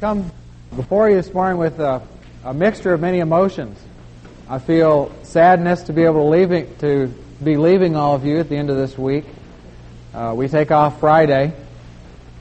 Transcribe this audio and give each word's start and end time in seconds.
come 0.00 0.32
before 0.76 1.10
you 1.10 1.16
this 1.16 1.34
morning 1.34 1.58
with 1.58 1.78
a, 1.78 2.00
a 2.42 2.54
mixture 2.54 2.94
of 2.94 3.02
many 3.02 3.18
emotions. 3.18 3.78
I 4.48 4.58
feel 4.58 5.12
sadness 5.24 5.82
to 5.84 5.92
be 5.92 6.04
able 6.04 6.22
to 6.22 6.28
leaving 6.30 6.74
to 6.78 7.08
be 7.44 7.58
leaving 7.58 7.96
all 7.96 8.14
of 8.14 8.24
you 8.24 8.38
at 8.38 8.48
the 8.48 8.56
end 8.56 8.70
of 8.70 8.78
this 8.78 8.96
week. 8.96 9.26
Uh, 10.14 10.32
we 10.34 10.48
take 10.48 10.70
off 10.70 11.00
Friday 11.00 11.52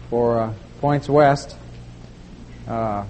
for 0.09 0.39
uh, 0.39 0.53
Points 0.79 1.09
West. 1.09 1.57
Uh, 2.65 3.03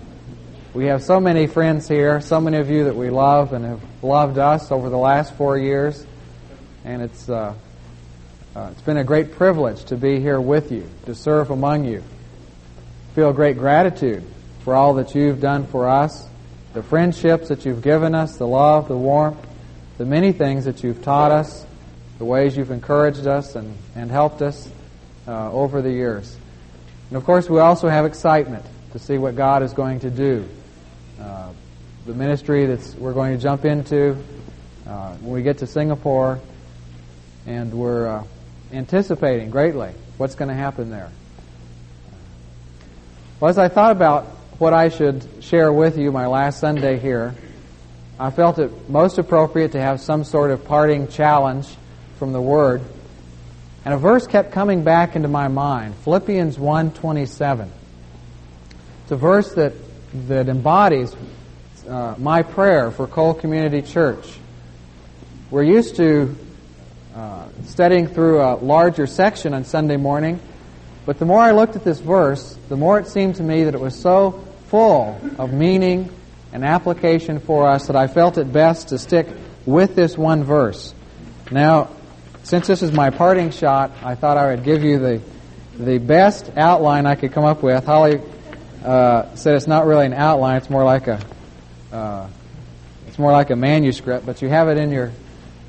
we 0.73 0.85
have 0.85 1.03
so 1.03 1.19
many 1.19 1.45
friends 1.45 1.87
here, 1.87 2.19
so 2.19 2.41
many 2.41 2.57
of 2.57 2.71
you 2.71 2.85
that 2.85 2.95
we 2.95 3.11
love 3.11 3.53
and 3.53 3.63
have 3.63 3.81
loved 4.01 4.39
us 4.39 4.71
over 4.71 4.89
the 4.89 4.97
last 4.97 5.35
four 5.35 5.59
years, 5.59 6.03
and 6.85 7.03
it's 7.03 7.29
uh, 7.29 7.53
uh, 8.55 8.69
it's 8.71 8.81
been 8.81 8.97
a 8.97 9.03
great 9.03 9.33
privilege 9.33 9.83
to 9.85 9.95
be 9.95 10.19
here 10.19 10.41
with 10.41 10.71
you, 10.71 10.89
to 11.05 11.13
serve 11.13 11.51
among 11.51 11.85
you. 11.85 12.03
Feel 13.13 13.31
great 13.31 13.55
gratitude 13.55 14.23
for 14.59 14.75
all 14.75 14.95
that 14.95 15.15
you've 15.15 15.41
done 15.41 15.65
for 15.67 15.87
us, 15.87 16.27
the 16.73 16.83
friendships 16.83 17.47
that 17.47 17.65
you've 17.65 17.81
given 17.81 18.13
us, 18.13 18.37
the 18.37 18.47
love, 18.47 18.87
the 18.87 18.97
warmth, 18.97 19.39
the 19.97 20.05
many 20.05 20.31
things 20.31 20.65
that 20.65 20.83
you've 20.83 21.01
taught 21.01 21.31
us, 21.31 21.65
the 22.17 22.25
ways 22.25 22.55
you've 22.55 22.71
encouraged 22.71 23.27
us 23.27 23.55
and, 23.55 23.77
and 23.95 24.11
helped 24.11 24.41
us 24.41 24.69
uh, 25.27 25.51
over 25.51 25.81
the 25.81 25.91
years. 25.91 26.37
And 27.09 27.17
of 27.17 27.25
course, 27.25 27.49
we 27.49 27.59
also 27.59 27.87
have 27.87 28.05
excitement 28.05 28.65
to 28.91 28.99
see 28.99 29.17
what 29.17 29.35
God 29.35 29.63
is 29.63 29.73
going 29.73 30.01
to 30.01 30.09
do. 30.09 30.47
Uh, 31.19 31.51
the 32.05 32.13
ministry 32.13 32.65
that 32.65 32.95
we're 32.97 33.13
going 33.13 33.35
to 33.35 33.41
jump 33.41 33.65
into 33.65 34.17
uh, 34.87 35.13
when 35.15 35.33
we 35.33 35.41
get 35.43 35.59
to 35.59 35.67
Singapore, 35.67 36.39
and 37.45 37.73
we're 37.73 38.07
uh, 38.07 38.23
anticipating 38.71 39.49
greatly 39.49 39.91
what's 40.17 40.35
going 40.35 40.49
to 40.49 40.55
happen 40.55 40.89
there. 40.89 41.11
Well, 43.39 43.49
as 43.49 43.57
I 43.57 43.69
thought 43.69 43.91
about 43.91 44.27
what 44.59 44.73
I 44.73 44.89
should 44.89 45.25
share 45.39 45.71
with 45.71 45.97
you 45.97 46.11
my 46.11 46.27
last 46.27 46.59
Sunday 46.59 46.99
here, 46.99 47.33
I 48.19 48.29
felt 48.29 48.59
it 48.59 48.89
most 48.89 49.17
appropriate 49.17 49.71
to 49.71 49.81
have 49.81 50.01
some 50.01 50.25
sort 50.25 50.51
of 50.51 50.65
parting 50.65 51.07
challenge 51.07 51.65
from 52.17 52.33
the 52.33 52.41
Word. 52.41 52.81
And 53.85 53.93
a 53.93 53.97
verse 53.97 54.27
kept 54.27 54.51
coming 54.51 54.83
back 54.83 55.15
into 55.15 55.29
my 55.29 55.47
mind, 55.47 55.95
Philippians 56.03 56.57
1.27. 56.57 57.69
It's 59.03 59.11
a 59.11 59.15
verse 59.15 59.53
that, 59.53 59.71
that 60.27 60.49
embodies 60.49 61.15
uh, 61.87 62.15
my 62.17 62.43
prayer 62.43 62.91
for 62.91 63.07
Cole 63.07 63.33
Community 63.33 63.81
Church. 63.81 64.27
We're 65.49 65.63
used 65.63 65.95
to 65.95 66.35
uh, 67.15 67.47
studying 67.63 68.07
through 68.07 68.41
a 68.41 68.55
larger 68.55 69.07
section 69.07 69.53
on 69.53 69.63
Sunday 69.63 69.95
morning, 69.95 70.41
but 71.05 71.17
the 71.17 71.25
more 71.25 71.39
I 71.39 71.51
looked 71.51 71.77
at 71.77 71.85
this 71.85 72.01
verse, 72.01 72.57
the 72.67 72.75
more 72.75 72.99
it 72.99 73.07
seemed 73.07 73.35
to 73.35 73.43
me 73.43 73.63
that 73.63 73.73
it 73.73 73.79
was 73.79 73.97
so 73.97 74.43
full 74.69 75.19
of 75.37 75.51
meaning 75.51 76.09
and 76.53 76.63
application 76.63 77.39
for 77.39 77.67
us 77.67 77.87
that 77.87 77.95
I 77.95 78.07
felt 78.07 78.37
it 78.37 78.51
best 78.51 78.89
to 78.89 78.97
stick 78.97 79.27
with 79.65 79.95
this 79.95 80.17
one 80.17 80.43
verse. 80.43 80.93
Now, 81.51 81.89
since 82.43 82.67
this 82.67 82.81
is 82.81 82.91
my 82.91 83.09
parting 83.09 83.51
shot, 83.51 83.91
I 84.03 84.15
thought 84.15 84.37
I 84.37 84.53
would 84.53 84.63
give 84.63 84.83
you 84.83 84.99
the 84.99 85.21
the 85.77 85.97
best 85.97 86.51
outline 86.57 87.05
I 87.05 87.15
could 87.15 87.31
come 87.31 87.45
up 87.45 87.63
with. 87.63 87.85
Holly 87.85 88.21
uh, 88.83 89.33
said 89.35 89.55
it's 89.55 89.67
not 89.67 89.85
really 89.85 90.05
an 90.05 90.13
outline; 90.13 90.57
it's 90.57 90.69
more 90.69 90.83
like 90.83 91.07
a 91.07 91.19
uh, 91.91 92.27
it's 93.07 93.17
more 93.17 93.31
like 93.31 93.49
a 93.49 93.55
manuscript, 93.55 94.25
but 94.25 94.41
you 94.41 94.49
have 94.49 94.69
it 94.69 94.77
in 94.77 94.91
your 94.91 95.11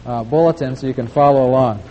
uh, 0.04 0.24
bulletin 0.24 0.76
so 0.76 0.86
you 0.86 0.94
can 0.94 1.06
follow 1.06 1.46
along. 1.46 1.82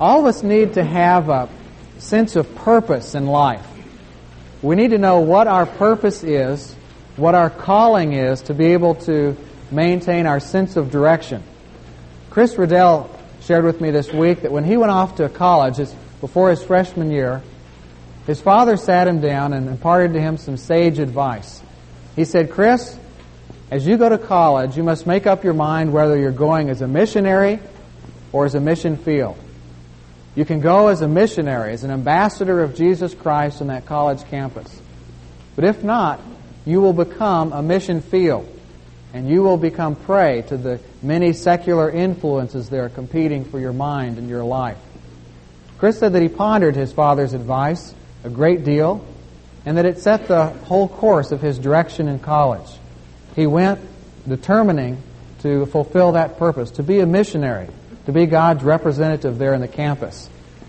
All 0.00 0.20
of 0.20 0.26
us 0.26 0.42
need 0.42 0.74
to 0.74 0.84
have 0.84 1.28
a 1.28 1.48
sense 1.98 2.36
of 2.36 2.52
purpose 2.56 3.14
in 3.14 3.26
life. 3.26 3.66
We 4.64 4.76
need 4.76 4.92
to 4.92 4.98
know 4.98 5.20
what 5.20 5.46
our 5.46 5.66
purpose 5.66 6.24
is, 6.24 6.74
what 7.16 7.34
our 7.34 7.50
calling 7.50 8.14
is, 8.14 8.40
to 8.44 8.54
be 8.54 8.72
able 8.72 8.94
to 8.94 9.36
maintain 9.70 10.24
our 10.24 10.40
sense 10.40 10.76
of 10.76 10.90
direction. 10.90 11.42
Chris 12.30 12.56
Riddell 12.56 13.10
shared 13.42 13.66
with 13.66 13.82
me 13.82 13.90
this 13.90 14.10
week 14.10 14.40
that 14.40 14.52
when 14.52 14.64
he 14.64 14.78
went 14.78 14.90
off 14.90 15.16
to 15.16 15.28
college 15.28 15.76
before 16.22 16.48
his 16.48 16.62
freshman 16.62 17.10
year, 17.10 17.42
his 18.26 18.40
father 18.40 18.78
sat 18.78 19.06
him 19.06 19.20
down 19.20 19.52
and 19.52 19.68
imparted 19.68 20.14
to 20.14 20.20
him 20.22 20.38
some 20.38 20.56
sage 20.56 20.98
advice. 20.98 21.60
He 22.16 22.24
said, 22.24 22.50
Chris, 22.50 22.98
as 23.70 23.86
you 23.86 23.98
go 23.98 24.08
to 24.08 24.16
college, 24.16 24.78
you 24.78 24.82
must 24.82 25.06
make 25.06 25.26
up 25.26 25.44
your 25.44 25.52
mind 25.52 25.92
whether 25.92 26.16
you're 26.16 26.32
going 26.32 26.70
as 26.70 26.80
a 26.80 26.88
missionary 26.88 27.58
or 28.32 28.46
as 28.46 28.54
a 28.54 28.60
mission 28.60 28.96
field. 28.96 29.36
You 30.34 30.44
can 30.44 30.60
go 30.60 30.88
as 30.88 31.00
a 31.00 31.08
missionary, 31.08 31.72
as 31.72 31.84
an 31.84 31.90
ambassador 31.90 32.62
of 32.62 32.74
Jesus 32.74 33.14
Christ 33.14 33.60
on 33.60 33.68
that 33.68 33.86
college 33.86 34.24
campus. 34.24 34.80
But 35.54 35.64
if 35.64 35.84
not, 35.84 36.20
you 36.66 36.80
will 36.80 36.92
become 36.92 37.52
a 37.52 37.62
mission 37.62 38.00
field 38.00 38.50
and 39.12 39.28
you 39.28 39.42
will 39.42 39.56
become 39.56 39.94
prey 39.94 40.42
to 40.48 40.56
the 40.56 40.80
many 41.00 41.32
secular 41.32 41.88
influences 41.88 42.68
that 42.70 42.80
are 42.80 42.88
competing 42.88 43.44
for 43.44 43.60
your 43.60 43.72
mind 43.72 44.18
and 44.18 44.28
your 44.28 44.42
life. 44.42 44.78
Chris 45.78 46.00
said 46.00 46.14
that 46.14 46.22
he 46.22 46.28
pondered 46.28 46.74
his 46.74 46.92
father's 46.92 47.32
advice 47.32 47.94
a 48.24 48.30
great 48.30 48.64
deal 48.64 49.06
and 49.64 49.76
that 49.76 49.86
it 49.86 49.98
set 49.98 50.26
the 50.26 50.46
whole 50.46 50.88
course 50.88 51.30
of 51.30 51.40
his 51.40 51.58
direction 51.58 52.08
in 52.08 52.18
college. 52.18 52.68
He 53.36 53.46
went 53.46 53.80
determining 54.28 55.00
to 55.42 55.66
fulfill 55.66 56.12
that 56.12 56.38
purpose, 56.38 56.72
to 56.72 56.82
be 56.82 57.00
a 57.00 57.06
missionary, 57.06 57.68
to 58.06 58.12
be 58.12 58.26
God's 58.26 58.62
representative 58.62 59.38
there 59.38 59.54
in 59.54 59.60
the 59.60 59.68
campus. 59.68 60.28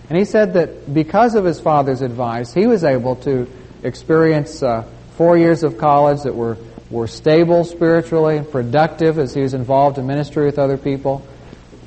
And 0.09 0.17
he 0.17 0.25
said 0.25 0.53
that 0.53 0.93
because 0.93 1.35
of 1.35 1.45
his 1.45 1.59
father's 1.59 2.01
advice, 2.01 2.53
he 2.53 2.67
was 2.67 2.83
able 2.83 3.15
to 3.17 3.47
experience 3.83 4.61
uh, 4.61 4.87
four 5.17 5.37
years 5.37 5.63
of 5.63 5.77
college 5.77 6.23
that 6.23 6.35
were, 6.35 6.57
were 6.89 7.07
stable 7.07 7.63
spiritually 7.63 8.37
and 8.37 8.49
productive 8.49 9.17
as 9.17 9.33
he 9.33 9.41
was 9.41 9.53
involved 9.53 9.97
in 9.97 10.05
ministry 10.05 10.45
with 10.45 10.59
other 10.59 10.77
people. 10.77 11.25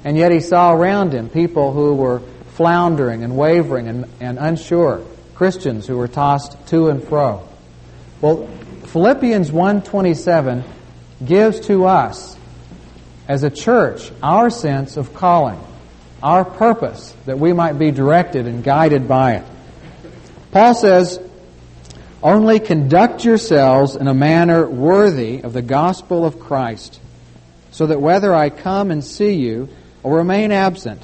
And 0.05 0.17
yet 0.17 0.33
he 0.33 0.41
saw 0.41 0.73
around 0.73 1.13
him 1.13 1.29
people 1.29 1.73
who 1.73 1.95
were 1.95 2.21
floundering 2.55 3.23
and 3.23 3.37
wavering 3.37 3.89
and, 3.89 4.07
and 4.21 4.39
unsure, 4.39 5.05
Christians 5.35 5.87
who 5.87 5.97
were 5.97 6.09
tossed 6.09 6.57
to 6.69 6.89
and 6.89 7.03
fro. 7.03 7.47
Well, 8.21 8.49
Philippians 8.87 9.51
1:27 9.51 10.65
gives 11.25 11.61
to 11.61 11.85
us 11.85 12.38
as 13.29 13.45
a 13.45 13.51
church 13.51 14.11
our 14.23 14.51
sense 14.51 14.97
of 14.97 15.15
calling, 15.15 15.61
our 16.23 16.45
purpose 16.45 17.15
that 17.27 17.39
we 17.39 17.53
might 17.53 17.79
be 17.79 17.91
directed 17.91 18.47
and 18.47 18.65
guided 18.65 19.07
by 19.07 19.35
it. 19.35 19.45
Paul 20.51 20.75
says, 20.75 21.21
"Only 22.23 22.59
conduct 22.59 23.25
yourselves 23.25 23.95
in 23.95 24.09
a 24.09 24.15
manner 24.15 24.67
worthy 24.67 25.43
of 25.43 25.53
the 25.53 25.63
gospel 25.63 26.25
of 26.25 26.41
Christ, 26.41 26.99
so 27.71 27.87
that 27.87 28.01
whether 28.01 28.35
I 28.35 28.49
come 28.49 28.91
and 28.91 29.05
see 29.05 29.35
you 29.35 29.69
or 30.03 30.17
remain 30.17 30.51
absent, 30.51 31.03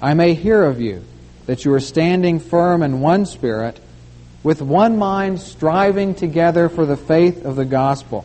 I 0.00 0.14
may 0.14 0.34
hear 0.34 0.62
of 0.62 0.80
you 0.80 1.02
that 1.46 1.64
you 1.64 1.74
are 1.74 1.80
standing 1.80 2.38
firm 2.38 2.82
in 2.82 3.00
one 3.00 3.26
spirit." 3.26 3.80
with 4.42 4.62
one 4.62 4.96
mind 4.96 5.40
striving 5.40 6.14
together 6.14 6.68
for 6.68 6.86
the 6.86 6.96
faith 6.96 7.44
of 7.44 7.56
the 7.56 7.64
gospel. 7.64 8.24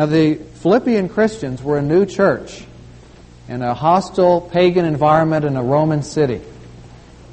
Now, 0.00 0.06
the 0.06 0.36
Philippian 0.36 1.10
Christians 1.10 1.62
were 1.62 1.76
a 1.76 1.82
new 1.82 2.06
church 2.06 2.64
in 3.48 3.60
a 3.60 3.74
hostile 3.74 4.40
pagan 4.40 4.86
environment 4.86 5.44
in 5.44 5.58
a 5.58 5.62
Roman 5.62 6.02
city. 6.02 6.40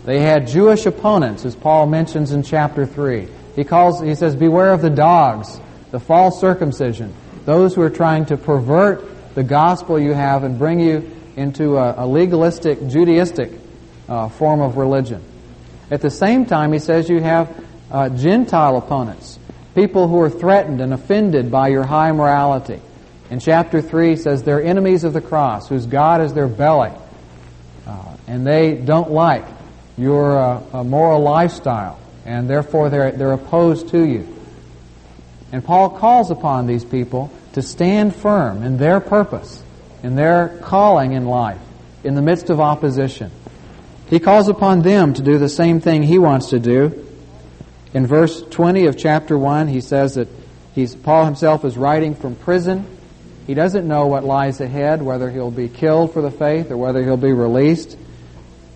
They 0.03 0.19
had 0.19 0.47
Jewish 0.47 0.85
opponents, 0.85 1.45
as 1.45 1.55
Paul 1.55 1.85
mentions 1.85 2.33
in 2.33 2.44
chapter 2.44 2.85
3. 2.85 3.29
He, 3.55 3.63
calls, 3.63 4.01
he 4.01 4.16
says, 4.16 4.35
Beware 4.35 4.73
of 4.73 4.81
the 4.81 4.89
dogs, 4.89 5.61
the 5.91 6.00
false 6.01 6.41
circumcision, 6.41 7.13
those 7.45 7.73
who 7.73 7.83
are 7.83 7.89
trying 7.89 8.25
to 8.25 8.35
pervert 8.35 9.34
the 9.34 9.44
gospel 9.44 9.97
you 9.97 10.11
have 10.11 10.44
and 10.44 10.59
bring 10.59 10.81
you 10.81 11.09
into 11.38 11.78
a, 11.78 12.03
a 12.03 12.05
legalistic, 12.05 12.79
Judaistic 12.79 13.57
uh, 14.09 14.28
form 14.28 14.59
of 14.59 14.75
religion. 14.75 15.23
At 15.89 16.01
the 16.01 16.11
same 16.11 16.45
time, 16.45 16.73
he 16.73 16.79
says 16.79 17.08
you 17.08 17.22
have 17.22 17.66
uh, 17.90 18.09
Gentile 18.09 18.75
opponents, 18.75 19.40
people 19.78 20.08
who 20.08 20.20
are 20.20 20.29
threatened 20.29 20.82
and 20.82 20.91
offended 20.91 21.52
by 21.52 21.68
your 21.68 21.84
high 21.84 22.12
morality. 22.12 22.82
In 23.29 23.40
chapter 23.40 23.79
3, 23.79 24.16
says 24.16 24.41
they're 24.41 24.64
enemies 24.64 25.03
of 25.03 25.14
the 25.14 25.22
cross, 25.22 25.70
whose 25.70 25.85
God 25.85 26.20
is 26.20 26.34
their 26.34 26.47
belly. 26.47 26.91
Uh, 27.85 28.18
and 28.26 28.46
they 28.46 28.74
don't 28.74 29.12
like 29.12 29.46
your 29.96 30.35
uh, 30.35 30.84
moral 30.84 31.22
lifestyle, 31.22 32.00
and 32.26 32.50
therefore 32.50 32.90
they're, 32.90 33.12
they're 33.12 33.34
opposed 33.34 33.90
to 33.90 34.03
you. 34.03 34.28
And 35.52 35.64
Paul 35.64 35.91
calls 35.91 36.32
upon 36.32 36.66
these 36.66 36.84
people 36.84 37.32
to 37.53 37.62
stand 37.62 38.16
firm 38.16 38.64
in 38.64 38.78
their 38.80 39.00
purpose, 39.00 39.62
in 40.02 40.16
their 40.16 40.58
calling 40.64 41.12
in 41.12 41.28
life, 41.28 41.62
in 42.03 42.16
the 42.16 42.23
midst 42.23 42.50
of 42.50 42.59
opposition. 42.59 43.30
He 44.08 44.20
calls 44.20 44.47
upon 44.47 44.82
them 44.82 45.14
to 45.14 45.22
do 45.22 45.38
the 45.38 45.50
same 45.50 45.82
thing 45.82 46.02
he 46.02 46.18
wants 46.18 46.50
to 46.50 46.58
do. 46.58 47.07
In 47.93 48.05
verse 48.05 48.41
20 48.41 48.85
of 48.85 48.97
chapter 48.97 49.37
1, 49.37 49.67
he 49.67 49.81
says 49.81 50.16
that 50.16 50.28
he's, 50.75 50.95
Paul 50.95 51.25
himself 51.25 51.63
is 51.66 51.78
writing 51.78 52.16
from 52.16 52.35
prison. 52.35 52.85
He 53.45 53.53
doesn't 53.53 53.87
know 53.87 54.07
what 54.07 54.23
lies 54.23 54.59
ahead, 54.59 55.01
whether 55.01 55.29
he'll 55.29 55.51
be 55.51 55.69
killed 55.69 56.13
for 56.13 56.22
the 56.22 56.31
faith 56.31 56.69
or 56.69 56.78
whether 56.78 57.03
he'll 57.03 57.17
be 57.17 57.31
released. 57.31 57.97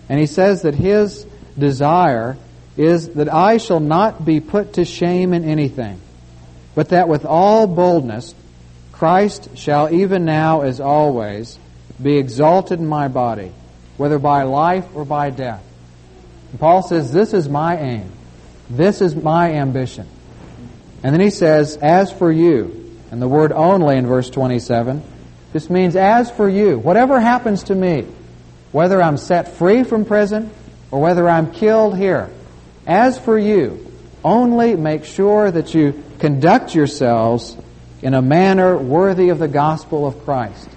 And 0.08 0.18
he 0.18 0.26
says 0.26 0.62
that 0.62 0.74
his 0.74 1.26
desire 1.58 2.36
is 2.76 3.10
that 3.10 3.32
I 3.32 3.58
shall 3.58 3.80
not 3.80 4.24
be 4.24 4.40
put 4.40 4.74
to 4.74 4.84
shame 4.84 5.34
in 5.34 5.44
anything, 5.44 6.00
but 6.74 6.88
that 6.88 7.08
with 7.08 7.26
all 7.26 7.66
boldness 7.66 8.34
Christ 8.92 9.58
shall 9.58 9.92
even 9.92 10.24
now 10.24 10.60
as 10.60 10.80
always 10.80 11.58
be 12.00 12.18
exalted 12.18 12.78
in 12.78 12.86
my 12.86 13.08
body, 13.08 13.52
whether 13.96 14.18
by 14.18 14.44
life 14.44 14.86
or 14.94 15.04
by 15.04 15.30
death. 15.30 15.62
And 16.50 16.60
Paul 16.60 16.82
says, 16.82 17.12
This 17.12 17.34
is 17.34 17.48
my 17.48 17.76
aim. 17.76 18.10
This 18.70 19.00
is 19.00 19.14
my 19.14 19.52
ambition. 19.52 20.06
And 21.02 21.14
then 21.14 21.20
he 21.20 21.30
says, 21.30 21.76
As 21.76 22.12
for 22.12 22.30
you, 22.30 23.00
and 23.10 23.20
the 23.20 23.28
word 23.28 23.52
only 23.52 23.96
in 23.96 24.06
verse 24.06 24.30
27, 24.30 25.02
this 25.52 25.68
means, 25.68 25.96
As 25.96 26.30
for 26.30 26.48
you, 26.48 26.78
whatever 26.78 27.20
happens 27.20 27.64
to 27.64 27.74
me, 27.74 28.06
whether 28.70 29.02
I'm 29.02 29.18
set 29.18 29.56
free 29.56 29.82
from 29.84 30.04
prison 30.04 30.50
or 30.90 31.00
whether 31.00 31.28
I'm 31.28 31.52
killed 31.52 31.96
here, 31.96 32.30
as 32.86 33.18
for 33.18 33.38
you, 33.38 33.92
only 34.24 34.76
make 34.76 35.04
sure 35.04 35.50
that 35.50 35.74
you 35.74 36.02
conduct 36.18 36.74
yourselves 36.74 37.56
in 38.00 38.14
a 38.14 38.22
manner 38.22 38.76
worthy 38.76 39.28
of 39.28 39.38
the 39.38 39.48
gospel 39.48 40.06
of 40.06 40.24
Christ. 40.24 40.68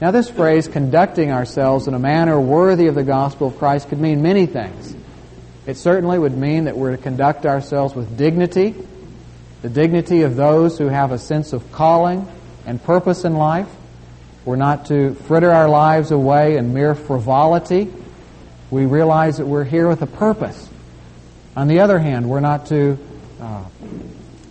Now, 0.00 0.10
this 0.10 0.28
phrase, 0.28 0.68
conducting 0.68 1.30
ourselves 1.30 1.88
in 1.88 1.94
a 1.94 1.98
manner 1.98 2.38
worthy 2.38 2.88
of 2.88 2.94
the 2.94 3.04
gospel 3.04 3.48
of 3.48 3.58
Christ, 3.58 3.88
could 3.88 4.00
mean 4.00 4.22
many 4.22 4.46
things. 4.46 4.93
It 5.66 5.78
certainly 5.78 6.18
would 6.18 6.36
mean 6.36 6.64
that 6.64 6.76
we're 6.76 6.90
to 6.90 7.02
conduct 7.02 7.46
ourselves 7.46 7.94
with 7.94 8.18
dignity, 8.18 8.74
the 9.62 9.70
dignity 9.70 10.22
of 10.22 10.36
those 10.36 10.76
who 10.76 10.88
have 10.88 11.10
a 11.10 11.18
sense 11.18 11.54
of 11.54 11.72
calling 11.72 12.28
and 12.66 12.82
purpose 12.82 13.24
in 13.24 13.34
life. 13.34 13.68
We're 14.44 14.56
not 14.56 14.86
to 14.86 15.14
fritter 15.14 15.50
our 15.50 15.68
lives 15.68 16.10
away 16.10 16.58
in 16.58 16.74
mere 16.74 16.94
frivolity. 16.94 17.90
We 18.70 18.84
realize 18.84 19.38
that 19.38 19.46
we're 19.46 19.64
here 19.64 19.88
with 19.88 20.02
a 20.02 20.06
purpose. 20.06 20.68
On 21.56 21.66
the 21.66 21.80
other 21.80 21.98
hand, 21.98 22.28
we're 22.28 22.40
not 22.40 22.66
to 22.66 22.98
uh, 23.40 23.64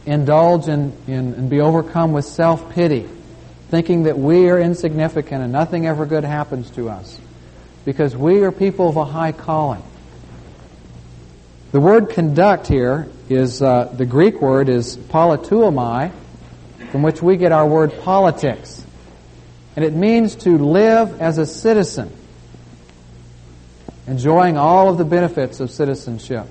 indulge 0.07 0.67
in, 0.67 0.93
in, 1.07 1.33
and 1.35 1.49
be 1.49 1.61
overcome 1.61 2.11
with 2.11 2.25
self 2.25 2.71
pity, 2.73 3.07
thinking 3.69 4.03
that 4.03 4.17
we 4.17 4.49
are 4.49 4.59
insignificant 4.59 5.43
and 5.43 5.51
nothing 5.51 5.85
ever 5.85 6.07
good 6.07 6.23
happens 6.23 6.71
to 6.71 6.89
us, 6.89 7.19
because 7.85 8.15
we 8.15 8.43
are 8.43 8.51
people 8.51 8.89
of 8.89 8.97
a 8.97 9.05
high 9.05 9.31
calling. 9.31 9.83
The 11.73 11.79
word 11.79 12.11
conduct 12.11 12.67
here 12.67 13.07
is 13.29 13.59
uh, 13.59 13.85
the 13.85 14.05
Greek 14.05 14.39
word 14.39 14.69
is 14.69 14.95
politeuomai, 14.95 16.11
from 16.91 17.01
which 17.01 17.19
we 17.19 17.35
get 17.35 17.51
our 17.51 17.65
word 17.65 17.99
politics. 18.01 18.85
And 19.75 19.83
it 19.83 19.95
means 19.95 20.35
to 20.35 20.59
live 20.59 21.19
as 21.19 21.39
a 21.39 21.47
citizen, 21.47 22.15
enjoying 24.05 24.55
all 24.55 24.87
of 24.87 24.99
the 24.99 25.03
benefits 25.03 25.59
of 25.61 25.71
citizenship 25.71 26.45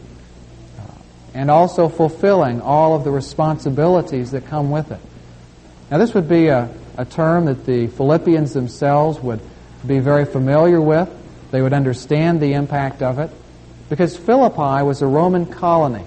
and 1.34 1.52
also 1.52 1.88
fulfilling 1.88 2.60
all 2.60 2.96
of 2.96 3.04
the 3.04 3.12
responsibilities 3.12 4.32
that 4.32 4.46
come 4.46 4.72
with 4.72 4.90
it. 4.90 5.00
Now, 5.88 5.98
this 5.98 6.14
would 6.14 6.28
be 6.28 6.48
a, 6.48 6.68
a 6.98 7.04
term 7.04 7.44
that 7.44 7.64
the 7.64 7.86
Philippians 7.86 8.54
themselves 8.54 9.20
would 9.20 9.40
be 9.86 10.00
very 10.00 10.24
familiar 10.24 10.80
with. 10.80 11.08
They 11.52 11.62
would 11.62 11.72
understand 11.72 12.40
the 12.40 12.54
impact 12.54 13.02
of 13.02 13.20
it 13.20 13.30
because 13.92 14.16
Philippi 14.16 14.82
was 14.82 15.02
a 15.02 15.06
Roman 15.06 15.44
colony. 15.44 16.06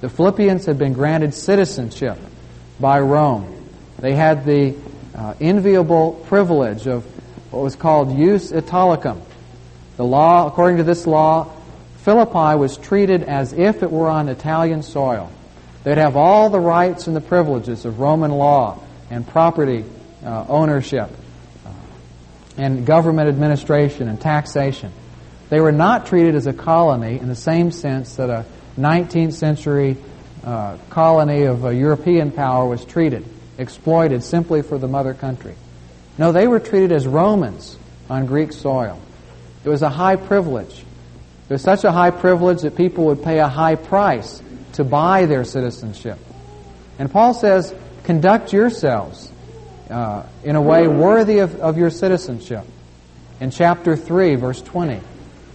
The 0.00 0.08
Philippians 0.08 0.64
had 0.64 0.78
been 0.78 0.94
granted 0.94 1.34
citizenship 1.34 2.16
by 2.80 3.00
Rome. 3.00 3.68
They 3.98 4.14
had 4.14 4.46
the 4.46 4.74
uh, 5.14 5.34
enviable 5.38 6.12
privilege 6.28 6.86
of 6.86 7.04
what 7.52 7.62
was 7.64 7.76
called 7.76 8.16
jus 8.16 8.50
Italicum. 8.50 9.20
The 9.98 10.06
law, 10.06 10.46
according 10.46 10.78
to 10.78 10.84
this 10.84 11.06
law, 11.06 11.52
Philippi 11.98 12.56
was 12.56 12.78
treated 12.78 13.24
as 13.24 13.52
if 13.52 13.82
it 13.82 13.92
were 13.92 14.08
on 14.08 14.30
Italian 14.30 14.82
soil. 14.82 15.30
They'd 15.84 15.98
have 15.98 16.16
all 16.16 16.48
the 16.48 16.60
rights 16.60 17.08
and 17.08 17.14
the 17.14 17.20
privileges 17.20 17.84
of 17.84 18.00
Roman 18.00 18.30
law 18.30 18.80
and 19.10 19.28
property 19.28 19.84
uh, 20.24 20.46
ownership 20.48 21.10
uh, 21.66 21.70
and 22.56 22.86
government 22.86 23.28
administration 23.28 24.08
and 24.08 24.18
taxation. 24.18 24.94
They 25.52 25.60
were 25.60 25.70
not 25.70 26.06
treated 26.06 26.34
as 26.34 26.46
a 26.46 26.54
colony 26.54 27.18
in 27.18 27.28
the 27.28 27.36
same 27.36 27.72
sense 27.72 28.16
that 28.16 28.30
a 28.30 28.46
19th 28.78 29.34
century 29.34 29.98
uh, 30.42 30.78
colony 30.88 31.42
of 31.42 31.66
a 31.66 31.74
European 31.74 32.30
power 32.30 32.66
was 32.66 32.86
treated, 32.86 33.22
exploited 33.58 34.24
simply 34.24 34.62
for 34.62 34.78
the 34.78 34.88
mother 34.88 35.12
country. 35.12 35.54
No, 36.16 36.32
they 36.32 36.48
were 36.48 36.58
treated 36.58 36.90
as 36.90 37.06
Romans 37.06 37.76
on 38.08 38.24
Greek 38.24 38.50
soil. 38.50 38.98
It 39.62 39.68
was 39.68 39.82
a 39.82 39.90
high 39.90 40.16
privilege. 40.16 40.86
It 41.50 41.52
was 41.52 41.60
such 41.60 41.84
a 41.84 41.92
high 41.92 42.12
privilege 42.12 42.62
that 42.62 42.74
people 42.74 43.04
would 43.04 43.22
pay 43.22 43.38
a 43.38 43.48
high 43.48 43.74
price 43.74 44.42
to 44.72 44.84
buy 44.84 45.26
their 45.26 45.44
citizenship. 45.44 46.18
And 46.98 47.10
Paul 47.10 47.34
says, 47.34 47.74
conduct 48.04 48.54
yourselves 48.54 49.30
uh, 49.90 50.22
in 50.44 50.56
a 50.56 50.62
way 50.62 50.88
worthy 50.88 51.40
of, 51.40 51.56
of 51.56 51.76
your 51.76 51.90
citizenship. 51.90 52.64
In 53.38 53.50
chapter 53.50 53.96
3, 53.96 54.36
verse 54.36 54.62
20, 54.62 55.02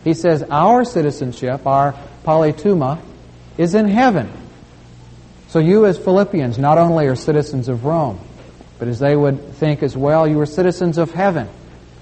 he 0.08 0.14
says, 0.14 0.42
Our 0.50 0.86
citizenship, 0.86 1.68
our 1.68 1.94
politeuma, 2.24 3.02
is 3.58 3.76
in 3.76 3.90
heaven. 3.90 4.32
So 5.50 5.60
you, 5.60 5.86
as 5.86 5.98
Philippians, 5.98 6.58
not 6.58 6.78
only 6.78 7.08
are 7.08 7.16
citizens 7.18 7.68
of 7.68 7.84
Rome, 7.84 8.18
but 8.80 8.88
as 8.88 9.00
they 9.00 9.18
would 9.18 9.56
think 9.56 9.84
as 9.84 9.98
well, 9.98 10.26
you 10.26 10.40
are 10.40 10.46
citizens 10.46 10.98
of 10.98 11.12
heaven. 11.12 11.50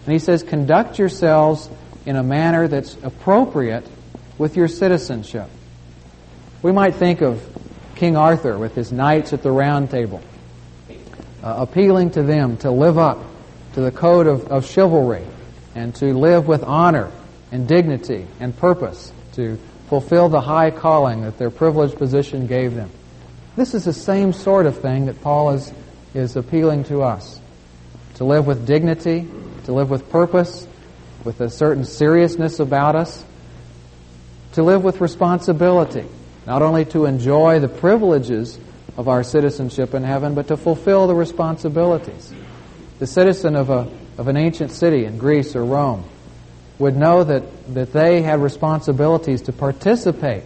And 0.06 0.14
he 0.14 0.20
says, 0.20 0.44
conduct 0.44 1.00
yourselves 1.00 1.68
in 2.06 2.16
a 2.16 2.22
manner 2.22 2.68
that's 2.68 2.96
appropriate 3.02 3.88
with 4.38 4.56
your 4.56 4.68
citizenship. 4.68 5.50
We 6.62 6.72
might 6.72 6.94
think 6.96 7.22
of 7.22 7.42
King 7.96 8.18
Arthur 8.18 8.56
with 8.60 8.76
his 8.76 8.92
knights 8.92 9.34
at 9.34 9.42
the 9.42 9.52
round 9.52 9.90
table, 9.90 10.22
uh, 11.42 11.56
appealing 11.58 12.12
to 12.12 12.22
them 12.22 12.58
to 12.58 12.70
live 12.70 13.00
up 13.00 13.24
to 13.74 13.82
the 13.82 13.92
code 13.92 14.28
of, 14.28 14.46
of 14.50 14.64
chivalry 14.64 15.26
and 15.74 15.96
to 15.96 16.14
live 16.14 16.48
with 16.48 16.64
honor 16.64 17.12
and 17.52 17.68
dignity 17.68 18.28
and 18.40 18.56
purpose 18.58 19.12
to 19.34 19.58
fulfill 19.88 20.30
the 20.30 20.42
high 20.42 20.72
calling 20.72 21.22
that 21.22 21.38
their 21.38 21.50
privileged 21.50 21.98
position 21.98 22.48
gave 22.48 22.74
them. 22.74 22.90
This 23.56 23.74
is 23.74 23.86
the 23.86 23.94
same 23.94 24.34
sort 24.34 24.66
of 24.66 24.80
thing 24.80 25.06
that 25.06 25.22
Paul 25.22 25.52
is, 25.52 25.72
is 26.14 26.36
appealing 26.36 26.86
to 26.86 27.02
us. 27.02 27.40
To 28.16 28.26
live 28.26 28.48
with 28.48 28.66
dignity, 28.66 29.28
to 29.66 29.74
live 29.74 29.90
with 29.90 30.10
purpose, 30.10 30.68
with 31.24 31.42
a 31.42 31.50
certain 31.50 31.86
seriousness 31.86 32.60
about 32.60 32.96
us, 32.96 33.24
to 34.54 34.64
live 34.64 34.84
with 34.84 35.02
responsibility, 35.02 36.06
not 36.46 36.62
only 36.62 36.86
to 36.86 37.06
enjoy 37.06 37.60
the 37.60 37.68
privileges 37.68 38.58
of 38.98 39.08
our 39.08 39.24
citizenship 39.24 39.94
in 39.94 40.04
heaven, 40.04 40.34
but 40.34 40.48
to 40.48 40.58
fulfill 40.58 41.08
the 41.08 41.16
responsibilities. 41.16 42.34
The 43.00 43.08
citizen 43.08 43.56
of, 43.56 43.70
a, 43.70 43.92
of 44.18 44.28
an 44.28 44.38
ancient 44.38 44.72
city 44.72 45.06
in 45.06 45.18
Greece 45.18 45.56
or 45.56 45.66
Rome 45.66 46.06
would 46.80 46.96
know 46.96 47.24
that, 47.24 47.44
that 47.74 47.94
they 47.94 48.22
had 48.22 48.42
responsibilities 48.42 49.42
to 49.44 49.54
participate 49.54 50.44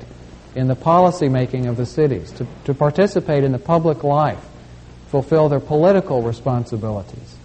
in 0.56 0.68
the 0.68 0.76
policy 0.76 1.30
making 1.30 1.68
of 1.68 1.78
the 1.78 1.86
cities, 1.86 2.32
to, 2.34 2.48
to 2.66 2.74
participate 2.74 3.44
in 3.44 3.52
the 3.52 3.60
public 3.60 4.04
life, 4.04 4.44
fulfill 5.08 5.50
their 5.50 5.60
political 5.60 6.22
responsibilities. 6.22 7.36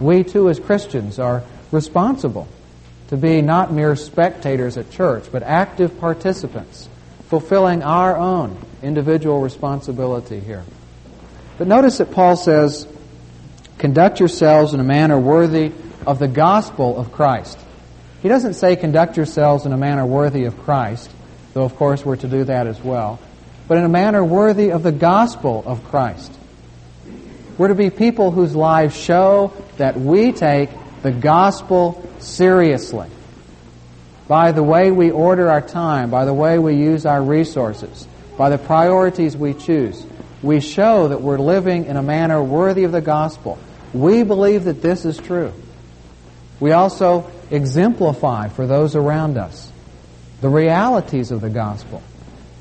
We 0.00 0.24
too, 0.24 0.48
as 0.48 0.60
Christians, 0.60 1.18
are 1.18 1.42
responsible 1.72 2.48
to 3.08 3.16
be 3.16 3.40
not 3.40 3.72
mere 3.72 3.96
spectators 3.96 4.76
at 4.76 4.90
church, 4.90 5.24
but 5.30 5.42
active 5.42 5.98
participants, 5.98 6.88
fulfilling 7.28 7.82
our 7.82 8.16
own 8.16 8.58
individual 8.82 9.40
responsibility 9.40 10.40
here. 10.40 10.64
But 11.58 11.68
notice 11.68 11.98
that 11.98 12.10
Paul 12.10 12.36
says, 12.36 12.86
conduct 13.78 14.20
yourselves 14.20 14.74
in 14.74 14.80
a 14.80 14.84
manner 14.84 15.18
worthy 15.18 15.72
of 16.06 16.18
the 16.18 16.28
gospel 16.28 16.98
of 16.98 17.12
Christ. 17.12 17.58
He 18.22 18.28
doesn't 18.28 18.54
say 18.54 18.76
conduct 18.76 19.16
yourselves 19.16 19.66
in 19.66 19.72
a 19.72 19.76
manner 19.76 20.06
worthy 20.06 20.44
of 20.44 20.58
Christ, 20.58 21.10
though 21.54 21.64
of 21.64 21.76
course 21.76 22.04
we're 22.04 22.16
to 22.16 22.28
do 22.28 22.44
that 22.44 22.66
as 22.66 22.80
well, 22.80 23.20
but 23.68 23.78
in 23.78 23.84
a 23.84 23.88
manner 23.88 24.24
worthy 24.24 24.70
of 24.70 24.82
the 24.82 24.92
gospel 24.92 25.62
of 25.66 25.84
Christ. 25.84 26.32
We're 27.58 27.68
to 27.68 27.74
be 27.74 27.90
people 27.90 28.30
whose 28.30 28.54
lives 28.54 28.96
show 28.96 29.52
that 29.78 29.98
we 29.98 30.32
take 30.32 30.70
the 31.02 31.12
gospel 31.12 32.06
seriously 32.18 33.08
by 34.28 34.52
the 34.52 34.62
way 34.62 34.90
we 34.90 35.10
order 35.10 35.50
our 35.50 35.60
time, 35.60 36.10
by 36.10 36.24
the 36.24 36.34
way 36.34 36.58
we 36.58 36.74
use 36.74 37.06
our 37.06 37.22
resources, 37.22 38.08
by 38.36 38.50
the 38.50 38.58
priorities 38.58 39.36
we 39.36 39.54
choose. 39.54 40.04
We 40.42 40.60
show 40.60 41.08
that 41.08 41.22
we're 41.22 41.38
living 41.38 41.86
in 41.86 41.96
a 41.96 42.02
manner 42.02 42.42
worthy 42.42 42.84
of 42.84 42.92
the 42.92 43.00
gospel. 43.00 43.58
We 43.94 44.22
believe 44.22 44.64
that 44.64 44.82
this 44.82 45.04
is 45.04 45.16
true. 45.16 45.52
We 46.60 46.72
also 46.72 47.30
exemplify 47.50 48.48
for 48.48 48.66
those 48.66 48.94
around 48.94 49.38
us 49.38 49.70
the 50.40 50.48
realities 50.48 51.30
of 51.30 51.40
the 51.40 51.50
gospel. 51.50 52.02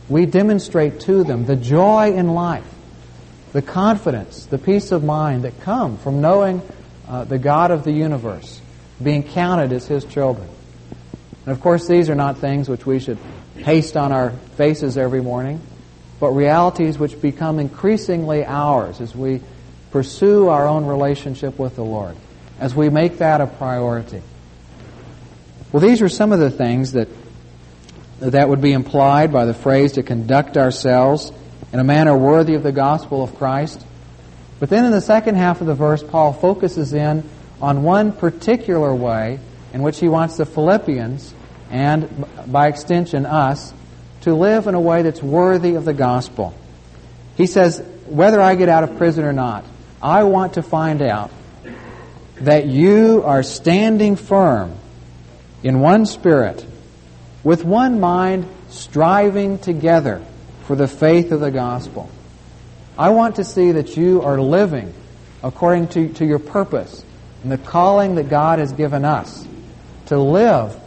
We 0.08 0.26
demonstrate 0.26 1.02
to 1.02 1.24
them 1.24 1.46
the 1.46 1.56
joy 1.56 2.14
in 2.14 2.30
life, 2.30 2.68
the 3.54 3.62
confidence, 3.62 4.46
the 4.46 4.58
peace 4.58 4.92
of 4.92 5.04
mind 5.04 5.44
that 5.44 5.60
come 5.62 5.98
from 5.98 6.22
knowing 6.22 6.62
uh, 7.08 7.26
the 7.26 7.40
God 7.40 7.72
of 7.72 7.84
the 7.84 7.92
universe, 7.92 8.62
being 9.02 9.24
counted 9.24 9.72
as 9.74 9.88
His 9.88 10.06
children. 10.06 10.48
And 11.46 11.52
of 11.52 11.62
course, 11.62 11.88
these 11.88 12.10
are 12.10 12.16
not 12.16 12.38
things 12.38 12.70
which 12.70 12.86
we 12.86 13.00
should 13.00 13.18
paste 13.58 13.98
on 13.98 14.12
our 14.12 14.32
faces 14.58 14.98
every 14.98 15.22
morning, 15.22 15.62
but 16.20 16.30
realities 16.30 16.98
which 16.98 17.22
become 17.22 17.60
increasingly 17.60 18.46
ours 18.46 19.02
as 19.02 19.16
we 19.16 19.42
pursue 19.92 20.50
our 20.50 20.68
own 20.68 20.86
relationship 20.86 21.58
with 21.60 21.76
the 21.76 21.84
Lord, 21.84 22.16
as 22.60 22.74
we 22.76 22.90
make 22.90 23.20
that 23.20 23.42
a 23.42 23.48
priority. 23.48 24.22
Well, 25.76 25.86
these 25.86 26.02
are 26.02 26.08
some 26.08 26.32
of 26.32 26.40
the 26.40 26.52
things 26.52 26.94
that 26.94 27.10
that 28.22 28.48
would 28.48 28.62
be 28.62 28.72
implied 28.72 29.34
by 29.34 29.44
the 29.44 29.54
phrase 29.54 29.92
to 29.92 30.04
conduct 30.04 30.56
ourselves 30.56 31.34
in 31.74 31.82
a 31.82 31.84
manner 31.84 32.18
worthy 32.18 32.54
of 32.54 32.64
the 32.64 32.72
gospel 32.72 33.22
of 33.22 33.36
Christ. 33.36 33.86
But 34.62 34.70
then 34.70 34.86
in 34.86 34.92
the 34.92 35.02
second 35.02 35.36
half 35.36 35.60
of 35.60 35.68
the 35.68 35.76
verse, 35.76 36.02
Paul 36.02 36.32
focuses 36.32 36.94
in 36.94 37.30
on 37.62 37.84
one 37.84 38.14
particular 38.14 38.96
way 38.96 39.42
in 39.74 39.82
which 39.82 40.00
he 40.00 40.08
wants 40.08 40.38
the 40.38 40.46
Philippians, 40.46 41.34
and 41.70 42.26
by 42.48 42.70
extension 42.70 43.26
us, 43.26 43.74
to 44.22 44.34
live 44.34 44.68
in 44.68 44.76
a 44.76 44.80
way 44.80 45.02
that's 45.02 45.22
worthy 45.22 45.76
of 45.76 45.84
the 45.84 45.94
gospel. 45.94 46.54
He 47.36 47.48
says, 47.48 47.84
whether 48.06 48.40
I 48.40 48.56
get 48.56 48.70
out 48.70 48.86
of 48.86 48.96
prison 48.96 49.26
or 49.26 49.34
not, 49.34 49.66
I 50.02 50.24
want 50.24 50.54
to 50.54 50.64
find 50.64 51.02
out 51.02 51.32
that 52.36 52.66
you 52.66 53.24
are 53.26 53.44
standing 53.44 54.16
firm 54.16 54.78
in 55.66 55.80
one 55.80 56.06
spirit, 56.06 56.64
with 57.44 57.66
one 57.66 58.00
mind, 58.00 58.48
striving 58.70 59.58
together 59.58 60.24
for 60.68 60.76
the 60.76 60.88
faith 60.88 61.32
of 61.32 61.40
the 61.40 61.50
gospel. 61.50 62.08
I 63.00 63.10
want 63.10 63.38
to 63.38 63.44
see 63.44 63.72
that 63.72 63.98
you 63.98 64.22
are 64.22 64.40
living 64.40 64.94
according 65.42 65.88
to, 65.90 66.14
to 66.14 66.26
your 66.26 66.38
purpose 66.38 67.04
and 67.42 67.52
the 67.52 67.58
calling 67.58 68.14
that 68.16 68.30
God 68.30 68.60
has 68.60 68.74
given 68.74 69.04
us 69.04 69.48
to 70.06 70.20
live 70.20 70.80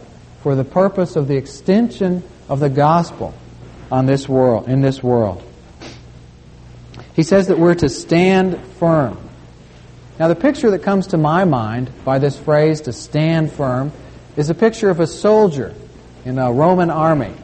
for 0.44 0.54
the 0.54 0.64
purpose 0.64 1.16
of 1.16 1.26
the 1.26 1.36
extension 1.36 2.22
of 2.48 2.60
the 2.60 2.70
gospel 2.70 3.34
on 3.90 4.06
this 4.06 4.28
world, 4.28 4.68
in 4.68 4.80
this 4.80 5.02
world. 5.02 5.42
He 7.14 7.24
says 7.24 7.48
that 7.48 7.58
we're 7.58 7.74
to 7.74 7.88
stand 7.88 8.64
firm. 8.78 9.18
Now, 10.20 10.28
the 10.28 10.36
picture 10.36 10.70
that 10.70 10.84
comes 10.84 11.08
to 11.08 11.18
my 11.18 11.44
mind 11.44 11.90
by 12.04 12.20
this 12.20 12.38
phrase, 12.38 12.82
to 12.82 12.92
stand 12.92 13.52
firm, 13.52 13.90
is 14.38 14.50
a 14.50 14.54
picture 14.54 14.88
of 14.88 15.00
a 15.00 15.06
soldier 15.06 15.74
in 16.24 16.38
a 16.38 16.52
Roman 16.52 16.90
army. 16.90 17.34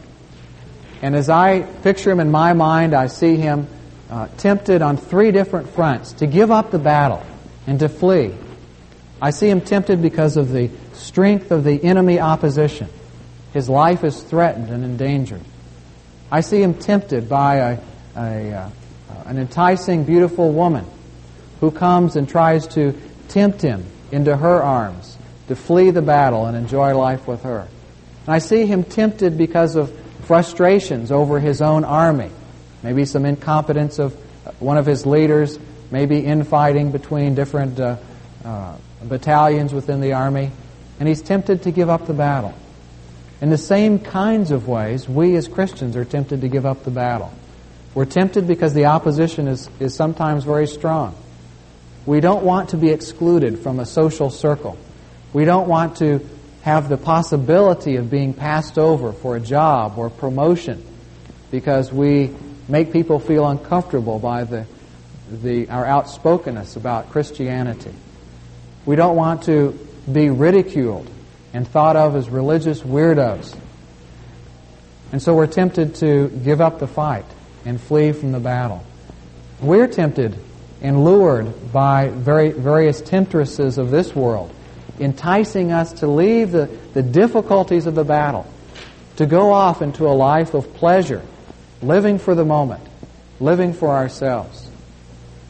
And 1.02 1.16
as 1.16 1.28
I 1.28 1.62
picture 1.62 2.12
him 2.12 2.20
in 2.20 2.30
my 2.30 2.52
mind, 2.52 2.94
I 2.94 3.08
see 3.08 3.34
him 3.34 3.66
uh, 4.08 4.28
tempted 4.36 4.80
on 4.80 4.96
three 4.96 5.32
different 5.32 5.68
fronts 5.70 6.12
to 6.14 6.28
give 6.28 6.52
up 6.52 6.70
the 6.70 6.78
battle 6.78 7.26
and 7.66 7.80
to 7.80 7.88
flee. 7.88 8.32
I 9.20 9.30
see 9.30 9.50
him 9.50 9.60
tempted 9.60 10.02
because 10.02 10.36
of 10.36 10.52
the 10.52 10.70
strength 10.92 11.50
of 11.50 11.64
the 11.64 11.82
enemy 11.82 12.20
opposition. 12.20 12.88
His 13.52 13.68
life 13.68 14.04
is 14.04 14.22
threatened 14.22 14.70
and 14.70 14.84
endangered. 14.84 15.42
I 16.30 16.42
see 16.42 16.62
him 16.62 16.74
tempted 16.74 17.28
by 17.28 17.56
a, 17.56 17.78
a, 18.16 18.52
uh, 18.52 18.70
an 19.26 19.38
enticing, 19.38 20.04
beautiful 20.04 20.52
woman 20.52 20.86
who 21.58 21.72
comes 21.72 22.14
and 22.14 22.28
tries 22.28 22.68
to 22.68 22.92
tempt 23.28 23.62
him 23.62 23.84
into 24.12 24.36
her 24.36 24.62
arms 24.62 25.13
to 25.48 25.56
flee 25.56 25.90
the 25.90 26.02
battle 26.02 26.46
and 26.46 26.56
enjoy 26.56 26.96
life 26.96 27.26
with 27.26 27.42
her. 27.42 27.68
And 28.26 28.34
I 28.34 28.38
see 28.38 28.66
him 28.66 28.84
tempted 28.84 29.36
because 29.36 29.76
of 29.76 29.92
frustrations 30.24 31.12
over 31.12 31.38
his 31.40 31.60
own 31.60 31.84
army, 31.84 32.30
maybe 32.82 33.04
some 33.04 33.26
incompetence 33.26 33.98
of 33.98 34.14
one 34.60 34.78
of 34.78 34.86
his 34.86 35.04
leaders, 35.06 35.58
maybe 35.90 36.18
infighting 36.24 36.90
between 36.90 37.34
different 37.34 37.78
uh, 37.78 37.96
uh, 38.44 38.76
battalions 39.02 39.72
within 39.72 40.00
the 40.00 40.12
army, 40.12 40.50
and 40.98 41.08
he's 41.08 41.22
tempted 41.22 41.62
to 41.62 41.70
give 41.70 41.90
up 41.90 42.06
the 42.06 42.14
battle. 42.14 42.54
In 43.40 43.50
the 43.50 43.58
same 43.58 43.98
kinds 43.98 44.50
of 44.50 44.68
ways, 44.68 45.08
we 45.08 45.36
as 45.36 45.48
Christians 45.48 45.96
are 45.96 46.04
tempted 46.04 46.40
to 46.40 46.48
give 46.48 46.64
up 46.64 46.84
the 46.84 46.90
battle. 46.90 47.32
We're 47.94 48.06
tempted 48.06 48.46
because 48.46 48.74
the 48.74 48.86
opposition 48.86 49.48
is, 49.48 49.68
is 49.78 49.94
sometimes 49.94 50.44
very 50.44 50.66
strong. 50.66 51.14
We 52.06 52.20
don't 52.20 52.44
want 52.44 52.70
to 52.70 52.76
be 52.76 52.90
excluded 52.90 53.58
from 53.58 53.80
a 53.80 53.86
social 53.86 54.30
circle. 54.30 54.78
We 55.34 55.44
don't 55.44 55.66
want 55.66 55.96
to 55.96 56.26
have 56.62 56.88
the 56.88 56.96
possibility 56.96 57.96
of 57.96 58.08
being 58.08 58.34
passed 58.34 58.78
over 58.78 59.12
for 59.12 59.36
a 59.36 59.40
job 59.40 59.98
or 59.98 60.08
promotion 60.08 60.82
because 61.50 61.92
we 61.92 62.30
make 62.68 62.92
people 62.92 63.18
feel 63.18 63.44
uncomfortable 63.44 64.20
by 64.20 64.44
the, 64.44 64.64
the, 65.30 65.68
our 65.68 65.84
outspokenness 65.84 66.76
about 66.76 67.10
Christianity. 67.10 67.92
We 68.86 68.94
don't 68.94 69.16
want 69.16 69.42
to 69.44 69.76
be 70.10 70.30
ridiculed 70.30 71.10
and 71.52 71.66
thought 71.66 71.96
of 71.96 72.14
as 72.14 72.30
religious 72.30 72.82
weirdos. 72.82 73.56
And 75.10 75.20
so 75.20 75.34
we're 75.34 75.48
tempted 75.48 75.96
to 75.96 76.28
give 76.28 76.60
up 76.60 76.78
the 76.78 76.86
fight 76.86 77.26
and 77.64 77.80
flee 77.80 78.12
from 78.12 78.30
the 78.30 78.40
battle. 78.40 78.84
We're 79.60 79.88
tempted 79.88 80.38
and 80.80 81.04
lured 81.04 81.72
by 81.72 82.10
very, 82.10 82.52
various 82.52 83.00
temptresses 83.00 83.78
of 83.78 83.90
this 83.90 84.14
world 84.14 84.54
enticing 85.00 85.72
us 85.72 85.92
to 85.94 86.06
leave 86.06 86.52
the, 86.52 86.66
the 86.92 87.02
difficulties 87.02 87.86
of 87.86 87.94
the 87.94 88.04
battle, 88.04 88.46
to 89.16 89.26
go 89.26 89.52
off 89.52 89.82
into 89.82 90.06
a 90.06 90.14
life 90.14 90.54
of 90.54 90.72
pleasure, 90.74 91.22
living 91.82 92.18
for 92.18 92.34
the 92.34 92.44
moment, 92.44 92.82
living 93.40 93.72
for 93.72 93.90
ourselves. 93.90 94.68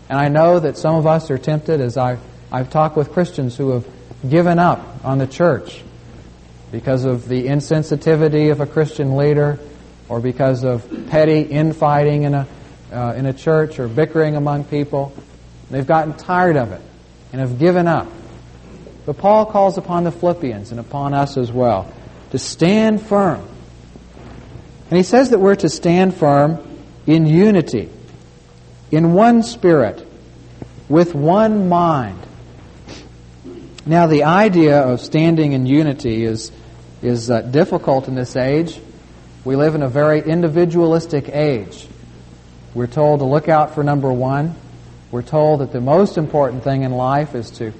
And 0.09 0.19
I 0.19 0.29
know 0.29 0.61
that 0.61 0.77
some 0.77 0.97
of 0.97 1.07
us 1.07 1.31
are 1.31 1.39
tempted, 1.39 1.81
as 1.81 1.97
I've, 1.97 2.21
I've 2.53 2.71
talked 2.71 2.97
with 2.97 3.13
Christians 3.13 3.57
who 3.57 3.71
have 3.71 3.87
given 4.29 4.59
up 4.59 5.05
on 5.05 5.19
the 5.19 5.27
church 5.27 5.83
because 6.73 7.05
of 7.05 7.29
the 7.29 7.47
insensitivity 7.47 8.51
of 8.51 8.61
a 8.61 8.67
Christian 8.67 9.17
leader 9.17 9.59
or 10.09 10.21
because 10.21 10.65
of 10.65 10.89
petty 11.09 11.41
infighting 11.41 12.25
in 12.25 12.35
a, 12.35 12.47
uh, 12.93 13.15
in 13.17 13.27
a 13.27 13.33
church 13.33 13.79
or 13.79 13.89
bickering 13.89 14.37
among 14.37 14.65
people. 14.65 15.13
They've 15.71 15.87
gotten 15.87 16.15
tired 16.15 16.57
of 16.57 16.73
it 16.73 16.81
and 17.33 17.41
have 17.41 17.59
given 17.59 17.87
up. 17.87 18.09
But 19.07 19.19
Paul 19.19 19.47
calls 19.47 19.77
upon 19.77 20.05
the 20.05 20.13
Philippians 20.13 20.71
and 20.71 20.81
upon 20.81 21.15
us 21.15 21.37
as 21.37 21.53
well 21.53 21.93
to 22.31 22.39
stand 22.39 23.03
firm. 23.03 23.47
And 24.91 24.97
he 24.97 25.03
says 25.03 25.31
that 25.31 25.39
we're 25.39 25.55
to 25.57 25.69
stand 25.69 26.15
firm 26.15 26.59
in 27.07 27.27
unity, 27.27 27.91
in 28.91 29.13
one 29.13 29.43
spirit, 29.43 30.07
with 30.89 31.15
one 31.15 31.69
mind. 31.69 32.19
Now, 33.87 34.07
the 34.07 34.25
idea 34.25 34.81
of 34.81 35.01
standing 35.01 35.53
in 35.53 35.67
unity 35.67 36.25
is, 36.25 36.51
is 37.03 37.31
uh, 37.31 37.43
difficult 37.43 38.09
in 38.09 38.15
this 38.15 38.37
age. 38.37 38.81
We 39.45 39.57
live 39.57 39.75
in 39.75 39.83
a 39.83 39.89
very 39.89 40.21
individualistic 40.21 41.29
age. 41.29 41.87
We're 42.73 42.87
told 42.87 43.21
to 43.21 43.27
look 43.27 43.49
out 43.49 43.75
for 43.75 43.85
number 43.85 44.11
one. 44.11 44.55
We're 45.11 45.23
told 45.23 45.61
that 45.61 45.71
the 45.71 45.83
most 45.83 46.17
important 46.17 46.65
thing 46.65 46.83
in 46.83 46.93
life 46.93 47.35
is 47.35 47.51
to 47.53 47.73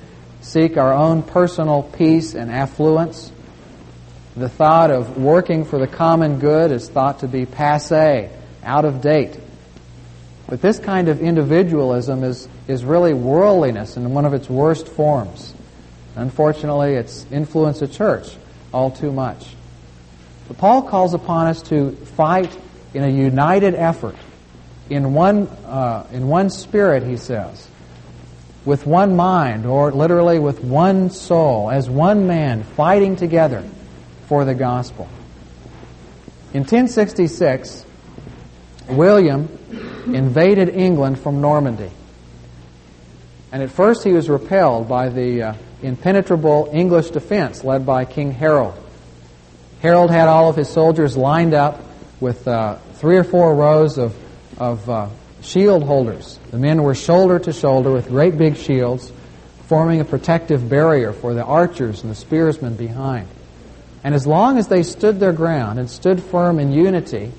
seek 0.45 0.77
our 0.77 0.93
own 0.93 1.23
personal 1.23 1.83
peace 1.83 2.35
and 2.35 2.51
affluence. 2.51 3.33
The 4.37 4.49
thought 4.49 4.91
of 4.91 5.17
working 5.17 5.65
for 5.65 5.79
the 5.79 5.87
common 5.87 6.39
good 6.39 6.71
is 6.71 6.89
thought 6.89 7.21
to 7.21 7.29
be 7.29 7.47
passe, 7.47 8.31
out 8.63 8.85
of 8.85 9.01
date. 9.01 9.39
But 10.47 10.61
this 10.61 10.79
kind 10.79 11.09
of 11.09 11.23
individualism 11.23 12.23
is, 12.23 12.47
is 12.69 12.85
really 12.85 13.15
worldliness 13.15 13.97
in 13.97 14.13
one 14.13 14.27
of 14.27 14.35
its 14.35 14.49
worst 14.51 14.87
forms. 14.87 15.55
Unfortunately, 16.15 16.95
it's 16.95 17.25
influenced 17.33 17.81
the 17.81 17.89
church 17.89 18.37
all 18.73 18.91
too 18.91 19.13
much. 19.13 19.47
But 20.47 20.59
Paul 20.59 20.83
calls 20.83 21.15
upon 21.15 21.47
us 21.47 21.63
to 21.63 21.93
fight 21.93 22.55
in 22.93 23.03
a 23.03 23.09
united 23.09 23.75
effort, 23.75 24.17
in 24.91 25.15
one, 25.15 25.47
uh, 25.65 26.07
in 26.13 26.29
one 26.29 26.51
spirit, 26.51 27.03
he 27.03 27.17
says 27.17 27.67
with 28.65 28.87
one 28.87 29.15
mind, 29.15 29.67
or 29.67 29.93
literally 29.93 30.39
with 30.39 30.63
one 30.63 31.11
soul, 31.11 31.71
as 31.71 31.89
one 31.91 32.27
man, 32.27 32.63
fighting 32.63 33.17
together 33.17 33.63
for 34.27 34.45
the 34.45 34.55
gospel. 34.55 35.09
In 36.53 36.61
1066, 36.61 37.85
William 38.89 39.49
invaded 40.07 40.69
England 40.71 41.19
from 41.19 41.41
Normandy. 41.41 41.91
And 43.53 43.63
at 43.63 43.71
first 43.71 44.05
he 44.05 44.13
was 44.13 44.29
repelled 44.29 44.89
by 44.89 45.09
the 45.09 45.43
uh, 45.43 45.55
impenetrable 45.83 46.71
English 46.73 47.11
defense 47.11 47.65
led 47.65 47.85
by 47.87 48.05
King 48.05 48.33
Harold. 48.33 48.75
Harold 49.81 50.11
had 50.11 50.29
all 50.29 50.49
of 50.49 50.57
his 50.57 50.69
soldiers 50.69 51.17
lined 51.17 51.55
up 51.55 51.81
with 52.21 52.49
uh, 52.49 52.77
three 52.95 53.17
or 53.17 53.25
four 53.25 53.55
rows 53.55 53.99
of, 53.99 54.17
of 54.59 54.89
uh, 54.89 55.09
shield 55.45 55.85
holders. 55.85 56.39
The 56.51 56.59
men 56.59 56.83
were 56.83 56.95
shoulder 56.95 57.39
to 57.39 57.53
shoulder 57.53 57.93
with 57.93 58.09
great 58.09 58.37
big 58.37 58.57
shields, 58.57 59.13
forming 59.69 60.01
a 60.01 60.05
protective 60.05 60.69
barrier 60.69 61.13
for 61.13 61.35
the 61.35 61.45
archers 61.45 62.03
and 62.03 62.11
the 62.11 62.17
spearsmen 62.17 62.77
behind. 62.77 63.29
And 64.03 64.15
as 64.15 64.27
long 64.27 64.59
as 64.59 64.69
they 64.69 64.83
stood 64.83 65.21
their 65.21 65.33
ground 65.33 65.79
and 65.79 65.89
stood 65.89 66.23
firm 66.23 66.59
in 66.59 66.73
unity, 66.73 67.33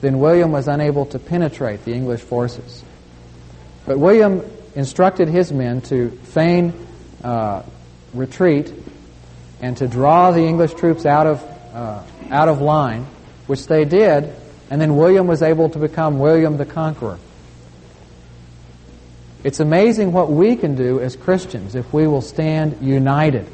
then 0.00 0.18
William 0.18 0.52
was 0.52 0.68
unable 0.68 1.06
to 1.06 1.18
penetrate 1.18 1.84
the 1.84 1.92
English 1.92 2.20
forces. 2.20 2.82
But 3.86 3.98
William 3.98 4.42
instructed 4.74 5.28
his 5.28 5.52
men 5.52 5.80
to 5.82 6.10
feign 6.10 6.74
uh, 7.22 7.62
retreat 8.12 8.72
and 9.60 9.76
to 9.76 9.86
draw 9.86 10.32
the 10.32 10.42
English 10.42 10.74
troops 10.74 11.06
out 11.06 11.26
of, 11.26 11.42
uh, 11.72 12.02
out 12.30 12.48
of 12.48 12.60
line 12.60 13.06
which 13.46 13.66
they 13.66 13.84
did, 13.84 14.34
and 14.72 14.80
then 14.80 14.96
William 14.96 15.26
was 15.26 15.42
able 15.42 15.68
to 15.68 15.78
become 15.78 16.18
William 16.18 16.56
the 16.56 16.64
Conqueror. 16.64 17.18
It's 19.44 19.60
amazing 19.60 20.12
what 20.12 20.32
we 20.32 20.56
can 20.56 20.76
do 20.76 20.98
as 20.98 21.14
Christians 21.14 21.74
if 21.74 21.92
we 21.92 22.06
will 22.06 22.22
stand 22.22 22.78
united, 22.80 23.46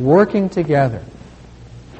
working 0.00 0.48
together, 0.48 1.04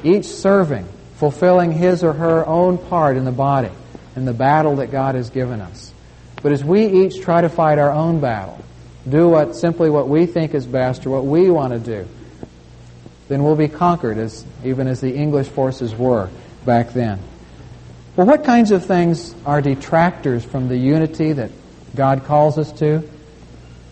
each 0.03 0.25
serving, 0.25 0.87
fulfilling 1.17 1.71
his 1.71 2.03
or 2.03 2.13
her 2.13 2.43
own 2.43 2.79
part 2.79 3.17
in 3.17 3.23
the 3.23 3.31
body, 3.31 3.69
in 4.15 4.25
the 4.25 4.33
battle 4.33 4.77
that 4.77 4.89
God 4.89 5.13
has 5.13 5.29
given 5.29 5.61
us. 5.61 5.93
But 6.41 6.51
as 6.51 6.63
we 6.63 7.05
each 7.05 7.21
try 7.21 7.41
to 7.41 7.49
fight 7.49 7.77
our 7.77 7.91
own 7.91 8.19
battle, 8.19 8.59
do 9.07 9.29
what 9.29 9.55
simply 9.55 9.91
what 9.91 10.09
we 10.09 10.25
think 10.25 10.55
is 10.55 10.65
best 10.65 11.05
or 11.05 11.11
what 11.11 11.25
we 11.25 11.51
want 11.51 11.73
to 11.73 11.79
do, 11.79 12.07
then 13.27 13.43
we'll 13.43 13.55
be 13.55 13.67
conquered 13.67 14.17
as 14.17 14.43
even 14.63 14.87
as 14.87 15.01
the 15.01 15.13
English 15.13 15.49
forces 15.49 15.93
were 15.93 16.31
back 16.65 16.93
then. 16.93 17.19
Well, 18.19 18.27
what 18.27 18.43
kinds 18.43 18.71
of 18.71 18.85
things 18.85 19.33
are 19.45 19.61
detractors 19.61 20.43
from 20.43 20.67
the 20.67 20.75
unity 20.75 21.31
that 21.31 21.51
God 21.95 22.25
calls 22.25 22.57
us 22.57 22.69
to? 22.73 23.09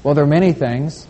Well, 0.04 0.16
there 0.16 0.26
are 0.26 0.28
many 0.28 0.52
things. 0.52 1.08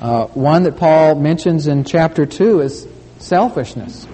Uh, 0.00 0.24
one 0.28 0.62
that 0.62 0.78
Paul 0.78 1.16
mentions 1.16 1.66
in 1.66 1.84
chapter 1.84 2.24
2 2.24 2.62
is 2.62 2.88
selfishness. 3.18 4.06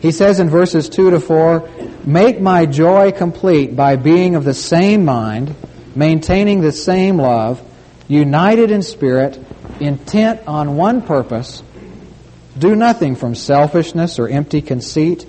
He 0.00 0.12
says 0.12 0.40
in 0.40 0.48
verses 0.48 0.88
2 0.88 1.10
to 1.10 1.20
4, 1.20 1.68
Make 2.06 2.40
my 2.40 2.64
joy 2.64 3.12
complete 3.12 3.76
by 3.76 3.96
being 3.96 4.34
of 4.34 4.44
the 4.44 4.54
same 4.54 5.04
mind, 5.04 5.54
maintaining 5.94 6.62
the 6.62 6.72
same 6.72 7.18
love, 7.18 7.60
united 8.08 8.70
in 8.70 8.80
spirit, 8.80 9.38
intent 9.78 10.40
on 10.46 10.78
one 10.78 11.02
purpose. 11.02 11.62
Do 12.58 12.74
nothing 12.74 13.14
from 13.14 13.34
selfishness 13.34 14.18
or 14.18 14.26
empty 14.26 14.62
conceit, 14.62 15.26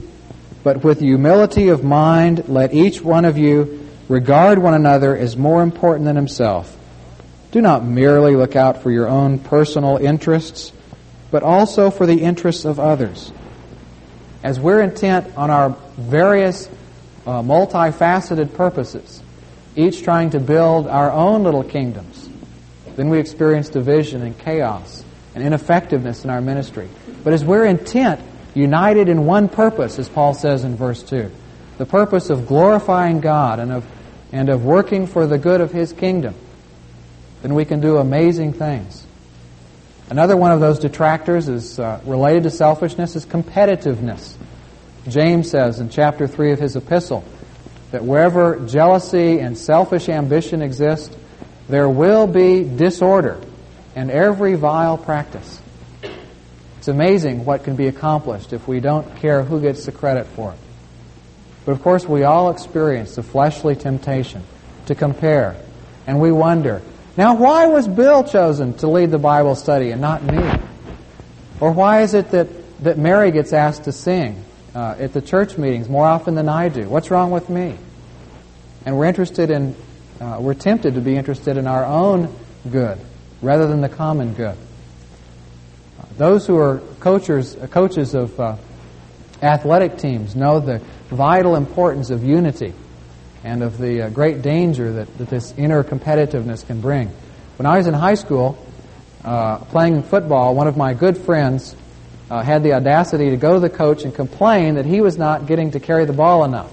but 0.63 0.84
with 0.84 1.00
humility 1.00 1.70
of 1.70 1.84
mind 1.84 2.48
let 2.48 2.74
each 2.74 3.01
one 3.01 3.25
of 3.25 3.38
you 3.38 3.88
regard 4.08 4.60
one 4.60 4.74
another 4.74 5.15
as 5.15 5.38
more 5.38 5.63
important 5.63 6.06
than 6.06 6.15
himself. 6.15 6.77
Do 7.51 7.62
not 7.62 7.86
merely 7.86 8.36
look 8.36 8.56
out 8.56 8.82
for 8.82 8.91
your 8.91 9.08
own 9.08 9.39
personal 9.39 9.98
interests, 9.98 10.72
but 11.32 11.44
also 11.44 11.89
for 11.89 12.06
the 12.06 12.22
interests 12.22 12.65
of 12.65 12.80
others 12.80 13.32
as 14.44 14.60
we're 14.60 14.82
intent 14.82 15.36
on 15.38 15.50
our 15.50 15.75
various 15.98 16.68
uh, 17.25 17.41
multifaceted 17.41 18.53
purposes, 18.53 19.22
each 19.75 20.03
trying 20.03 20.32
to 20.32 20.39
build 20.39 20.88
our 20.88 21.12
own 21.12 21.44
little 21.44 21.63
kingdoms, 21.63 22.30
then 22.96 23.10
we 23.10 23.20
experience 23.20 23.70
division 23.70 24.22
and 24.22 24.38
chaos 24.39 25.06
and 25.36 25.44
ineffectiveness 25.44 26.24
in 26.24 26.30
our 26.30 26.41
ministry. 26.41 26.89
But 27.24 27.34
as 27.34 27.46
we're 27.46 27.65
intent, 27.65 28.20
united 28.53 29.10
in 29.10 29.25
one 29.25 29.50
purpose, 29.50 30.00
as 30.00 30.10
Paul 30.10 30.34
says 30.34 30.63
in 30.63 30.75
verse 30.75 31.03
2, 31.03 31.31
the 31.77 31.86
purpose 31.86 32.29
of 32.29 32.48
glorifying 32.48 33.22
God 33.22 33.60
and 33.60 33.72
of, 33.72 33.86
and 34.31 34.50
of 34.50 34.63
working 34.63 35.08
for 35.08 35.25
the 35.25 35.38
good 35.38 35.62
of 35.62 35.72
His 35.72 35.93
kingdom, 35.93 36.36
then 37.41 37.55
we 37.55 37.65
can 37.65 37.79
do 37.79 37.98
amazing 37.98 38.53
things. 38.53 39.05
Another 40.12 40.36
one 40.36 40.51
of 40.51 40.60
those 40.60 40.79
detractors 40.79 41.48
is 41.48 41.79
uh, 41.79 42.01
related 42.05 42.43
to 42.43 42.50
selfishness 42.50 43.15
is 43.15 43.25
competitiveness. 43.25 44.36
James 45.08 45.50
says 45.50 45.79
in 45.79 45.89
chapter 45.89 46.27
3 46.27 46.51
of 46.51 46.60
his 46.60 46.75
epistle 46.75 47.24
that 47.91 48.03
wherever 48.03 48.60
jealousy 48.67 49.39
and 49.39 49.58
selfish 49.58 50.10
ambition 50.10 50.62
exist, 50.62 51.17
there 51.70 51.89
will 51.89 52.27
be 52.27 52.63
disorder 52.63 53.39
and 53.96 54.12
every 54.12 54.55
vile 54.55 54.98
practice. 54.98 55.62
It's 56.81 56.88
amazing 56.88 57.45
what 57.45 57.63
can 57.63 57.75
be 57.75 57.85
accomplished 57.85 58.53
if 58.53 58.67
we 58.67 58.79
don't 58.79 59.17
care 59.17 59.43
who 59.43 59.61
gets 59.61 59.85
the 59.85 59.91
credit 59.91 60.25
for 60.25 60.53
it. 60.53 60.57
But 61.63 61.73
of 61.73 61.83
course, 61.83 62.07
we 62.07 62.23
all 62.23 62.50
experience 62.50 63.13
the 63.13 63.21
fleshly 63.21 63.75
temptation 63.75 64.41
to 64.87 64.96
compare, 64.96 65.57
and 66.07 66.20
we 66.20 66.31
wonder, 66.31 66.81
now, 67.15 67.35
why 67.35 67.67
was 67.67 67.87
Bill 67.87 68.24
chosen 68.24 68.74
to 68.79 68.87
lead 68.87 69.11
the 69.11 69.20
Bible 69.20 69.53
study 69.53 69.91
and 69.91 70.01
not 70.01 70.24
me? 70.24 70.44
Or 71.59 71.72
why 71.72 72.01
is 72.01 72.15
it 72.15 72.31
that, 72.31 72.48
that 72.83 72.98
Mary 72.98 73.29
gets 73.29 73.53
asked 73.53 73.83
to 73.83 73.91
sing 73.91 74.44
uh, 74.74 74.96
at 74.98 75.13
the 75.13 75.22
church 75.22 75.59
meetings 75.59 75.87
more 75.87 76.07
often 76.07 76.33
than 76.33 76.50
I 76.50 76.70
do? 76.70 76.89
What's 76.89 77.11
wrong 77.11 77.29
with 77.29 77.48
me? 77.48 77.77
And 78.87 78.98
we're 78.98 79.05
interested 79.05 79.51
in, 79.51 79.75
uh, 80.20 80.37
we're 80.39 80.55
tempted 80.55 80.96
to 80.96 81.01
be 81.01 81.15
interested 81.15 81.57
in 81.57 81.67
our 81.67 81.85
own 81.85 82.35
good 82.72 82.98
rather 83.44 83.67
than 83.67 83.81
the 83.81 83.89
common 83.89 84.33
good. 84.33 84.57
Those 86.22 86.46
who 86.46 86.55
are 86.60 86.77
coaches, 87.00 87.55
uh, 87.55 87.66
coaches 87.66 88.14
of 88.14 88.40
uh, 88.40 88.55
athletic 89.42 89.98
teams 89.98 90.36
know 90.36 90.60
the 90.60 90.77
vital 91.10 91.55
importance 91.55 92.12
of 92.12 92.24
unity 92.24 92.75
and 93.44 93.64
of 93.64 93.79
the 93.79 94.03
uh, 94.03 94.10
great 94.10 94.44
danger 94.44 94.94
that, 94.94 95.18
that 95.18 95.29
this 95.31 95.51
inner 95.57 95.84
competitiveness 95.84 96.64
can 96.64 96.79
bring. 96.79 97.07
When 97.57 97.66
I 97.66 97.77
was 97.77 97.88
in 97.88 97.96
high 97.96 98.14
school, 98.14 98.64
uh, 99.24 99.57
playing 99.72 100.03
football, 100.03 100.53
one 100.53 100.68
of 100.68 100.77
my 100.77 100.94
good 100.94 101.18
friends 101.18 101.75
uh, 102.29 102.44
had 102.44 102.62
the 102.62 102.74
audacity 102.74 103.31
to 103.31 103.36
go 103.38 103.55
to 103.55 103.60
the 103.60 103.72
coach 103.72 104.03
and 104.03 104.14
complain 104.14 104.75
that 104.75 104.86
he 104.86 105.01
was 105.01 105.18
not 105.18 105.48
getting 105.48 105.72
to 105.72 105.79
carry 105.79 106.05
the 106.05 106.14
ball 106.14 106.44
enough. 106.44 106.72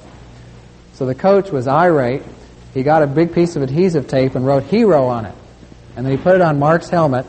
So 0.92 1.06
the 1.06 1.14
coach 1.14 1.50
was 1.50 1.66
irate. 1.66 2.20
He 2.74 2.82
got 2.82 3.02
a 3.02 3.06
big 3.06 3.32
piece 3.32 3.56
of 3.56 3.62
adhesive 3.62 4.08
tape 4.08 4.34
and 4.34 4.46
wrote 4.46 4.64
hero 4.64 5.06
on 5.06 5.24
it. 5.24 5.34
And 5.96 6.04
then 6.04 6.14
he 6.14 6.22
put 6.22 6.34
it 6.34 6.42
on 6.42 6.58
Mark's 6.58 6.90
helmet. 6.90 7.24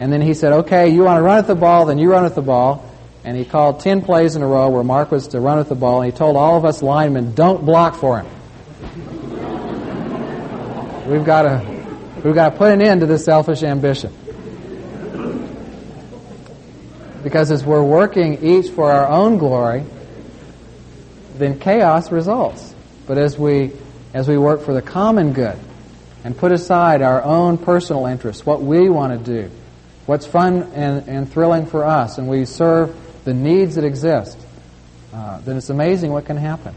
And 0.00 0.10
then 0.10 0.22
he 0.22 0.32
said, 0.32 0.52
okay, 0.64 0.88
you 0.88 1.04
want 1.04 1.18
to 1.18 1.22
run 1.22 1.36
at 1.38 1.46
the 1.46 1.54
ball, 1.54 1.84
then 1.84 1.98
you 1.98 2.10
run 2.10 2.24
at 2.24 2.34
the 2.34 2.42
ball. 2.42 2.90
And 3.22 3.36
he 3.36 3.44
called 3.44 3.80
10 3.80 4.00
plays 4.00 4.34
in 4.34 4.40
a 4.40 4.46
row 4.46 4.70
where 4.70 4.82
Mark 4.82 5.10
was 5.10 5.28
to 5.28 5.40
run 5.40 5.58
at 5.58 5.68
the 5.68 5.74
ball. 5.74 6.00
And 6.00 6.10
he 6.10 6.16
told 6.16 6.36
all 6.36 6.56
of 6.56 6.64
us 6.64 6.82
linemen, 6.82 7.34
don't 7.34 7.66
block 7.66 7.96
for 7.96 8.22
him. 8.22 8.26
We've 11.06 11.24
got 11.24 11.42
to, 11.42 11.84
we've 12.24 12.34
got 12.34 12.50
to 12.50 12.56
put 12.56 12.72
an 12.72 12.80
end 12.80 13.02
to 13.02 13.06
this 13.06 13.26
selfish 13.26 13.62
ambition. 13.62 14.14
Because 17.22 17.50
as 17.50 17.62
we're 17.62 17.82
working 17.82 18.42
each 18.42 18.70
for 18.70 18.90
our 18.90 19.06
own 19.06 19.36
glory, 19.36 19.84
then 21.36 21.58
chaos 21.58 22.10
results. 22.10 22.74
But 23.06 23.18
as 23.18 23.36
we, 23.36 23.72
as 24.14 24.28
we 24.28 24.38
work 24.38 24.62
for 24.62 24.72
the 24.72 24.80
common 24.80 25.34
good 25.34 25.58
and 26.24 26.34
put 26.34 26.52
aside 26.52 27.02
our 27.02 27.22
own 27.22 27.58
personal 27.58 28.06
interests, 28.06 28.46
what 28.46 28.62
we 28.62 28.88
want 28.88 29.24
to 29.24 29.40
do, 29.42 29.50
what's 30.10 30.26
fun 30.26 30.64
and, 30.74 31.08
and 31.08 31.32
thrilling 31.32 31.66
for 31.66 31.84
us, 31.84 32.18
and 32.18 32.26
we 32.26 32.44
serve 32.44 32.92
the 33.22 33.32
needs 33.32 33.76
that 33.76 33.84
exist, 33.84 34.36
uh, 35.14 35.38
then 35.42 35.56
it's 35.56 35.70
amazing 35.70 36.10
what 36.10 36.24
can 36.24 36.36
happen. 36.36 36.74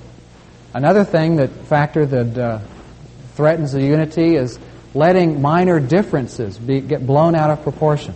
Another 0.71 1.03
thing 1.03 1.37
that 1.37 1.49
factor 1.65 2.05
that 2.05 2.37
uh, 2.37 2.59
threatens 3.33 3.71
the 3.71 3.81
unity 3.81 4.35
is 4.35 4.59
letting 4.93 5.41
minor 5.41 5.79
differences 5.79 6.59
be, 6.59 6.79
get 6.79 7.07
blown 7.07 7.33
out 7.33 7.49
of 7.49 7.63
proportion. 7.63 8.13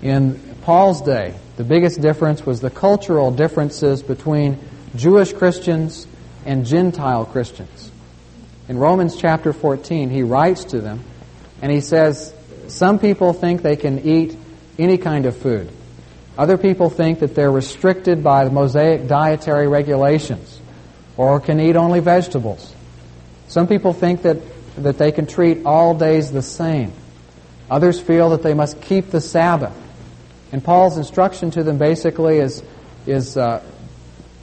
In 0.00 0.40
Paul's 0.62 1.02
day, 1.02 1.34
the 1.56 1.64
biggest 1.64 2.00
difference 2.00 2.46
was 2.46 2.60
the 2.60 2.70
cultural 2.70 3.32
differences 3.32 4.00
between 4.00 4.60
Jewish 4.94 5.32
Christians 5.32 6.06
and 6.46 6.64
Gentile 6.64 7.24
Christians. 7.24 7.90
In 8.68 8.78
Romans 8.78 9.16
chapter 9.16 9.52
14, 9.52 10.08
he 10.08 10.22
writes 10.22 10.66
to 10.66 10.80
them 10.80 11.02
and 11.60 11.72
he 11.72 11.80
says, 11.80 12.32
Some 12.72 12.98
people 12.98 13.34
think 13.34 13.60
they 13.60 13.76
can 13.76 13.98
eat 13.98 14.34
any 14.78 14.96
kind 14.96 15.26
of 15.26 15.36
food. 15.36 15.70
Other 16.38 16.56
people 16.56 16.88
think 16.88 17.18
that 17.18 17.34
they're 17.34 17.50
restricted 17.50 18.24
by 18.24 18.46
the 18.46 18.50
Mosaic 18.50 19.06
dietary 19.06 19.68
regulations 19.68 20.58
or 21.18 21.38
can 21.38 21.60
eat 21.60 21.76
only 21.76 22.00
vegetables. 22.00 22.74
Some 23.48 23.68
people 23.68 23.92
think 23.92 24.22
that, 24.22 24.38
that 24.78 24.96
they 24.96 25.12
can 25.12 25.26
treat 25.26 25.66
all 25.66 25.94
days 25.94 26.32
the 26.32 26.40
same. 26.40 26.94
Others 27.70 28.00
feel 28.00 28.30
that 28.30 28.42
they 28.42 28.54
must 28.54 28.80
keep 28.80 29.10
the 29.10 29.20
Sabbath. 29.20 29.76
And 30.50 30.64
Paul's 30.64 30.96
instruction 30.96 31.50
to 31.50 31.62
them 31.62 31.76
basically 31.76 32.38
is, 32.38 32.62
is 33.06 33.36
uh, 33.36 33.62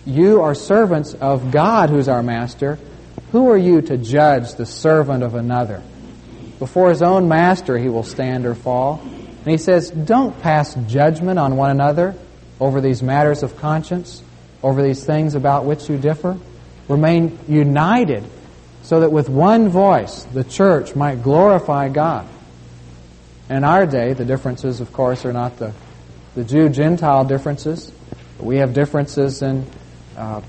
you 0.06 0.44
are 0.44 0.54
servants 0.54 1.16
of 1.16 1.50
God 1.50 1.90
who's 1.90 2.08
our 2.08 2.22
master. 2.22 2.78
Who 3.32 3.50
are 3.50 3.58
you 3.58 3.82
to 3.82 3.98
judge 3.98 4.54
the 4.54 4.68
servant 4.68 5.24
of 5.24 5.34
another? 5.34 5.82
Before 6.60 6.90
his 6.90 7.02
own 7.02 7.28
master 7.28 7.78
he 7.78 7.90
will 7.90 8.04
stand 8.04 8.46
or 8.46 8.54
fall. 8.54 9.02
And 9.02 9.48
he 9.48 9.58
says, 9.58 9.90
don't 9.90 10.40
pass 10.42 10.76
judgment 10.88 11.40
on 11.40 11.56
one 11.56 11.72
another 11.72 12.16
over 12.60 12.82
these 12.82 13.02
matters 13.02 13.42
of 13.42 13.58
conscience, 13.58 14.22
over 14.62 14.84
these 14.84 15.04
things 15.04 15.36
about 15.36 15.64
which 15.64 15.90
you 15.90 15.98
differ. 15.98 16.38
Remain 16.90 17.40
united 17.48 18.24
so 18.84 19.00
that 19.00 19.12
with 19.12 19.30
one 19.30 19.70
voice 19.70 20.24
the 20.26 20.44
church 20.44 20.96
might 20.96 21.24
glorify 21.24 21.88
God. 21.88 22.28
In 23.50 23.64
our 23.64 23.86
day, 23.86 24.14
the 24.14 24.26
differences, 24.26 24.82
of 24.82 24.92
course, 24.92 25.26
are 25.26 25.34
not 25.34 25.58
the, 25.58 25.74
the 26.36 26.44
Jew 26.44 26.70
Gentile 26.70 27.24
differences. 27.24 27.92
We 28.40 28.58
have 28.58 28.74
differences 28.74 29.42
in 29.42 29.66
uh, 30.18 30.42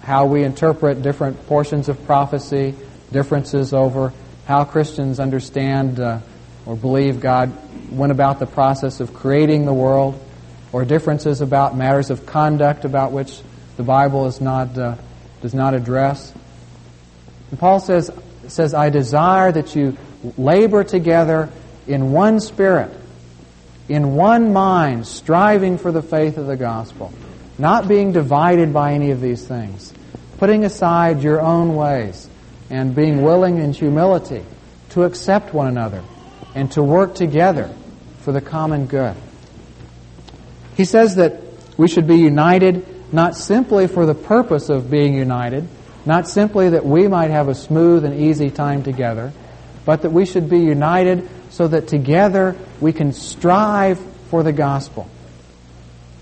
how 0.00 0.26
we 0.26 0.42
interpret 0.42 1.02
different 1.02 1.46
portions 1.46 1.88
of 1.88 2.04
prophecy, 2.04 2.74
differences 3.12 3.72
over 3.72 4.12
how 4.46 4.64
Christians 4.64 5.20
understand 5.20 6.00
uh, 6.00 6.20
or 6.66 6.76
believe 6.76 7.20
God 7.20 7.52
went 7.90 8.12
about 8.12 8.38
the 8.38 8.46
process 8.46 9.00
of 9.00 9.14
creating 9.14 9.64
the 9.64 9.74
world. 9.74 10.20
or 10.72 10.84
differences 10.84 11.40
about 11.40 11.76
matters 11.76 12.10
of 12.10 12.26
conduct 12.26 12.84
about 12.84 13.12
which 13.12 13.40
the 13.76 13.82
Bible 13.82 14.26
is 14.26 14.40
not, 14.40 14.76
uh, 14.76 14.96
does 15.42 15.54
not 15.54 15.74
address. 15.74 16.32
And 17.50 17.60
Paul 17.60 17.78
says, 17.78 18.10
says, 18.48 18.74
I 18.74 18.90
desire 18.90 19.52
that 19.52 19.76
you 19.76 19.96
labor 20.38 20.82
together 20.82 21.50
in 21.86 22.12
one 22.12 22.40
spirit, 22.40 22.90
in 23.88 24.14
one 24.14 24.52
mind, 24.52 25.06
striving 25.06 25.76
for 25.76 25.92
the 25.92 26.02
faith 26.02 26.38
of 26.38 26.46
the 26.46 26.56
gospel, 26.56 27.12
not 27.58 27.86
being 27.86 28.12
divided 28.12 28.72
by 28.72 28.94
any 28.94 29.10
of 29.10 29.20
these 29.20 29.46
things, 29.46 29.92
putting 30.38 30.64
aside 30.64 31.22
your 31.22 31.40
own 31.40 31.76
ways, 31.76 32.28
and 32.72 32.94
being 32.94 33.20
willing 33.20 33.58
in 33.58 33.74
humility 33.74 34.42
to 34.88 35.04
accept 35.04 35.52
one 35.52 35.68
another 35.68 36.02
and 36.54 36.72
to 36.72 36.82
work 36.82 37.14
together 37.14 37.70
for 38.22 38.32
the 38.32 38.40
common 38.40 38.86
good. 38.86 39.14
He 40.74 40.86
says 40.86 41.16
that 41.16 41.42
we 41.76 41.86
should 41.86 42.06
be 42.06 42.16
united 42.16 42.86
not 43.12 43.36
simply 43.36 43.86
for 43.86 44.06
the 44.06 44.14
purpose 44.14 44.70
of 44.70 44.90
being 44.90 45.14
united, 45.14 45.68
not 46.06 46.26
simply 46.26 46.70
that 46.70 46.84
we 46.84 47.08
might 47.08 47.30
have 47.30 47.48
a 47.48 47.54
smooth 47.54 48.06
and 48.06 48.18
easy 48.18 48.50
time 48.50 48.82
together, 48.82 49.34
but 49.84 50.00
that 50.00 50.10
we 50.10 50.24
should 50.24 50.48
be 50.48 50.60
united 50.60 51.28
so 51.50 51.68
that 51.68 51.88
together 51.88 52.56
we 52.80 52.94
can 52.94 53.12
strive 53.12 54.00
for 54.30 54.42
the 54.42 54.52
gospel. 54.52 55.06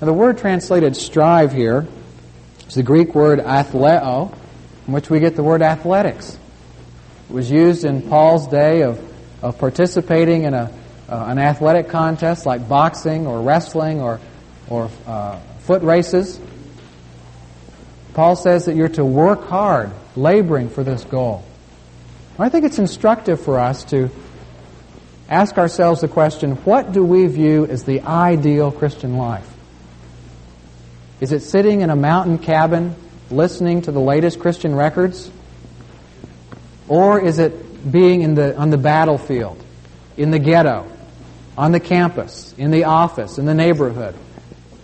Now, 0.00 0.06
the 0.06 0.12
word 0.12 0.38
translated 0.38 0.96
strive 0.96 1.52
here 1.52 1.86
is 2.66 2.74
the 2.74 2.82
Greek 2.82 3.14
word 3.14 3.38
athleo, 3.38 4.34
from 4.84 4.94
which 4.94 5.08
we 5.10 5.20
get 5.20 5.36
the 5.36 5.44
word 5.44 5.62
athletics. 5.62 6.39
It 7.30 7.34
was 7.34 7.48
used 7.48 7.84
in 7.84 8.02
Paul's 8.02 8.48
day 8.48 8.82
of, 8.82 9.00
of 9.40 9.56
participating 9.56 10.42
in 10.42 10.52
a, 10.52 10.68
uh, 11.08 11.26
an 11.28 11.38
athletic 11.38 11.88
contest 11.88 12.44
like 12.44 12.68
boxing 12.68 13.28
or 13.28 13.40
wrestling 13.40 14.00
or, 14.00 14.18
or 14.68 14.90
uh, 15.06 15.38
foot 15.60 15.82
races. 15.82 16.40
Paul 18.14 18.34
says 18.34 18.64
that 18.64 18.74
you're 18.74 18.88
to 18.88 19.04
work 19.04 19.44
hard, 19.44 19.92
laboring 20.16 20.70
for 20.70 20.82
this 20.82 21.04
goal. 21.04 21.44
I 22.36 22.48
think 22.48 22.64
it's 22.64 22.80
instructive 22.80 23.40
for 23.40 23.60
us 23.60 23.84
to 23.84 24.10
ask 25.28 25.56
ourselves 25.56 26.00
the 26.00 26.08
question 26.08 26.56
what 26.64 26.90
do 26.90 27.04
we 27.04 27.28
view 27.28 27.64
as 27.64 27.84
the 27.84 28.00
ideal 28.00 28.72
Christian 28.72 29.16
life? 29.16 29.48
Is 31.20 31.30
it 31.30 31.42
sitting 31.42 31.82
in 31.82 31.90
a 31.90 31.96
mountain 31.96 32.38
cabin 32.38 32.96
listening 33.30 33.82
to 33.82 33.92
the 33.92 34.00
latest 34.00 34.40
Christian 34.40 34.74
records? 34.74 35.30
Or 36.90 37.20
is 37.20 37.38
it 37.38 37.92
being 37.92 38.22
in 38.22 38.34
the, 38.34 38.56
on 38.56 38.70
the 38.70 38.76
battlefield, 38.76 39.64
in 40.16 40.32
the 40.32 40.40
ghetto, 40.40 40.90
on 41.56 41.70
the 41.70 41.78
campus, 41.78 42.52
in 42.58 42.72
the 42.72 42.84
office, 42.84 43.38
in 43.38 43.44
the 43.44 43.54
neighborhood, 43.54 44.16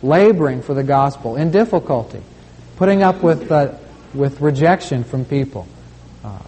laboring 0.05 0.63
for 0.63 0.73
the 0.73 0.85
gospel, 0.85 1.35
in 1.35 1.51
difficulty, 1.51 2.23
putting 2.77 3.03
up 3.03 3.25
with, 3.25 3.51
uh, 3.51 3.75
with 4.15 4.41
rejection 4.41 5.03
from 5.03 5.25
people, 5.25 5.67
uh, 6.25 6.39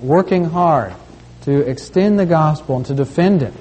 working 0.00 0.44
hard 0.44 0.94
to 1.42 1.68
extend 1.68 2.16
the 2.16 2.26
gospel 2.26 2.76
and 2.76 2.86
to 2.86 2.94
defend 2.94 3.42
it 3.42 3.52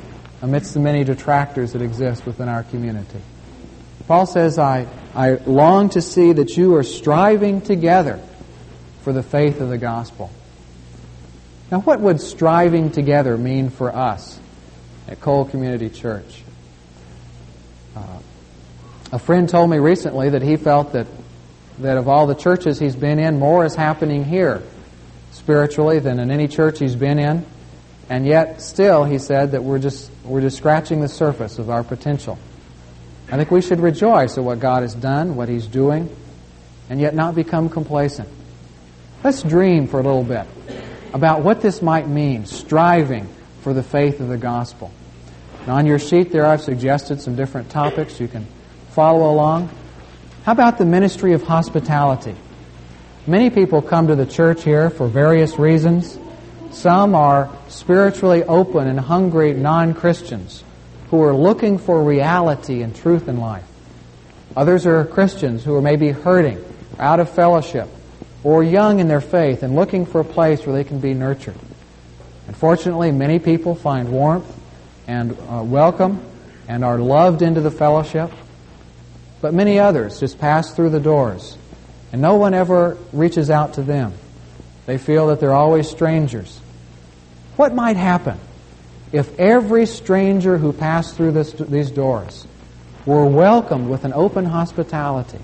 amidst 0.44 0.76
the 0.76 0.80
many 0.80 1.04
detractors 1.04 1.74
that 1.74 1.82
exist 1.82 2.24
within 2.28 2.48
our 2.48 2.62
community. 2.62 3.20
Paul 4.08 4.28
says, 4.28 4.60
I, 4.60 4.86
I 5.16 5.32
long 5.48 5.90
to 5.90 6.04
see 6.04 6.34
that 6.34 6.56
you 6.56 6.76
are 6.76 6.84
striving 6.84 7.62
together 7.62 8.22
for 9.02 9.12
the 9.12 9.24
faith 9.24 9.60
of 9.60 9.70
the 9.70 9.80
gospel. 9.80 10.30
Now, 11.70 11.82
what 11.82 12.00
would 12.00 12.22
striving 12.22 12.92
together 12.92 13.38
mean 13.38 13.70
for 13.70 13.94
us 13.94 14.40
at 15.08 15.20
Cole 15.20 15.44
Community 15.44 15.90
Church? 15.90 16.44
Uh, 17.94 18.20
a 19.12 19.20
friend 19.20 19.50
told 19.50 19.70
me 19.70 19.78
recently 19.78 20.30
that 20.30 20.42
he 20.42 20.56
felt 20.56 20.94
that, 20.94 21.08
that 21.80 21.98
of 21.98 22.08
all 22.08 22.26
the 22.26 22.36
churches 22.36 22.80
he's 22.80 22.96
been 22.96 23.20
in, 23.20 23.38
more 23.38 23.66
is 23.66 23.76
happening 23.76 24.24
here 24.24 24.64
spiritually 25.32 26.00
than 26.00 26.20
in 26.20 26.32
any 26.32 26.48
church 26.48 26.80
he's 26.80 26.96
been 26.96 27.20
in. 27.20 27.46
And 28.10 28.26
yet, 28.26 28.62
still, 28.62 29.04
he 29.04 29.20
said 29.20 29.52
that 29.52 29.64
we're 29.64 29.80
just, 29.80 30.10
we're 30.24 30.42
just 30.42 30.56
scratching 30.56 31.02
the 31.02 31.10
surface 31.10 31.60
of 31.60 31.70
our 31.70 31.84
potential. 31.84 32.40
I 33.30 33.36
think 33.36 33.52
we 33.52 33.62
should 33.62 33.82
rejoice 33.82 34.38
at 34.38 34.44
what 34.46 34.62
God 34.62 34.84
has 34.84 34.96
done, 34.96 35.36
what 35.36 35.50
He's 35.50 35.68
doing, 35.68 36.16
and 36.90 37.02
yet 37.02 37.14
not 37.14 37.36
become 37.36 37.68
complacent. 37.68 38.30
Let's 39.22 39.44
dream 39.44 39.88
for 39.88 40.00
a 40.00 40.04
little 40.04 40.24
bit 40.24 40.48
about 41.14 41.42
what 41.42 41.62
this 41.62 41.82
might 41.82 42.08
mean, 42.08 42.46
striving 42.46 43.28
for 43.62 43.74
the 43.74 43.84
faith 43.84 44.20
of 44.20 44.28
the 44.28 44.38
gospel. 44.38 44.92
Now, 45.66 45.76
on 45.76 45.86
your 45.86 46.00
sheet 46.00 46.32
there, 46.32 46.46
I've 46.46 46.62
suggested 46.62 47.22
some 47.22 47.36
different 47.36 47.70
topics. 47.70 48.20
You 48.20 48.28
can 48.28 48.48
follow 48.92 49.32
along. 49.32 49.70
How 50.44 50.54
about 50.54 50.78
the 50.78 50.86
ministry 50.86 51.34
of 51.34 51.44
hospitality? 51.44 52.36
Many 53.26 53.50
people 53.50 53.82
come 53.82 54.08
to 54.08 54.16
the 54.16 54.26
church 54.26 54.64
here 54.64 54.90
for 54.90 55.08
various 55.08 55.60
reasons. 55.60 56.18
Some 56.72 57.16
are 57.16 57.50
spiritually 57.68 58.44
open 58.44 58.88
and 58.88 59.00
hungry 59.00 59.54
non 59.54 59.94
Christians 59.94 60.64
who 61.10 61.22
are 61.24 61.36
looking 61.36 61.78
for 61.78 62.02
reality 62.04 62.82
and 62.82 62.96
truth 62.96 63.28
in 63.28 63.38
life. 63.38 63.66
Others 64.56 64.86
are 64.86 65.06
Christians 65.06 65.64
who 65.64 65.76
are 65.76 65.82
maybe 65.82 66.12
hurting, 66.12 66.64
out 67.00 67.20
of 67.20 67.30
fellowship, 67.30 67.90
or 68.48 68.64
young 68.64 69.02
in 69.02 69.10
their 69.10 69.20
faith 69.20 69.62
and 69.62 69.76
looking 69.76 70.06
for 70.06 70.22
a 70.22 70.24
place 70.24 70.66
where 70.66 70.74
they 70.74 70.86
can 70.86 71.02
be 71.02 71.14
nurtured. 71.14 71.54
Unfortunately, 72.48 73.12
many 73.12 73.40
people 73.40 73.76
find 73.76 74.10
warmth 74.10 74.50
and 75.06 75.38
uh, 75.50 75.62
welcome 75.62 76.22
and 76.66 76.86
are 76.86 76.98
loved 76.98 77.42
into 77.42 77.60
the 77.60 77.70
fellowship, 77.70 78.32
but 79.42 79.54
many 79.54 79.80
others 79.80 80.22
just 80.22 80.40
pass 80.40 80.74
through 80.74 80.92
the 80.92 81.00
doors 81.02 81.58
and 82.14 82.22
no 82.22 82.36
one 82.36 82.54
ever 82.54 82.98
reaches 83.12 83.50
out 83.50 83.74
to 83.74 83.82
them. 83.82 84.14
They 84.86 84.98
feel 84.98 85.28
that 85.28 85.42
they're 85.42 85.54
always 85.54 85.90
strangers. 85.90 86.62
What 87.58 87.76
might 87.76 87.98
happen 87.98 88.40
if 89.12 89.38
every 89.38 89.86
stranger 89.86 90.58
who 90.58 90.72
passed 90.72 91.18
through 91.18 91.34
this, 91.34 91.52
these 91.52 91.92
doors 91.92 92.48
were 93.06 93.26
welcomed 93.26 93.90
with 93.90 94.06
an 94.06 94.14
open 94.14 94.46
hospitality? 94.46 95.40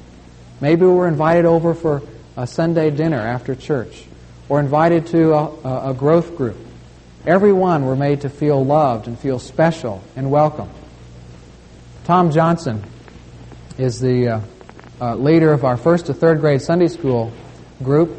Maybe 0.61 0.85
we 0.85 0.93
were 0.93 1.09
invited 1.09 1.43
over 1.43 1.73
for 1.73 2.01
a 2.35 2.47
Sunday 2.47 2.89
dinner 2.89 3.19
after 3.19 3.55
church 3.55 4.05
or 4.49 4.59
invited 4.59 5.07
to 5.07 5.33
a, 5.33 5.91
a 5.91 5.93
growth 5.93 6.35
group. 6.35 6.57
Everyone 7.25 7.85
were 7.85 7.95
made 7.95 8.21
to 8.21 8.29
feel 8.29 8.63
loved 8.63 9.07
and 9.07 9.17
feel 9.17 9.39
special 9.39 10.03
and 10.15 10.29
welcome. 10.29 10.69
Tom 12.05 12.31
Johnson 12.31 12.83
is 13.77 13.99
the 13.99 14.27
uh, 14.27 14.41
uh, 14.99 15.15
leader 15.15 15.53
of 15.53 15.63
our 15.63 15.77
first 15.77 16.07
to 16.07 16.13
third 16.13 16.41
grade 16.41 16.61
Sunday 16.61 16.87
school 16.87 17.31
group, 17.81 18.15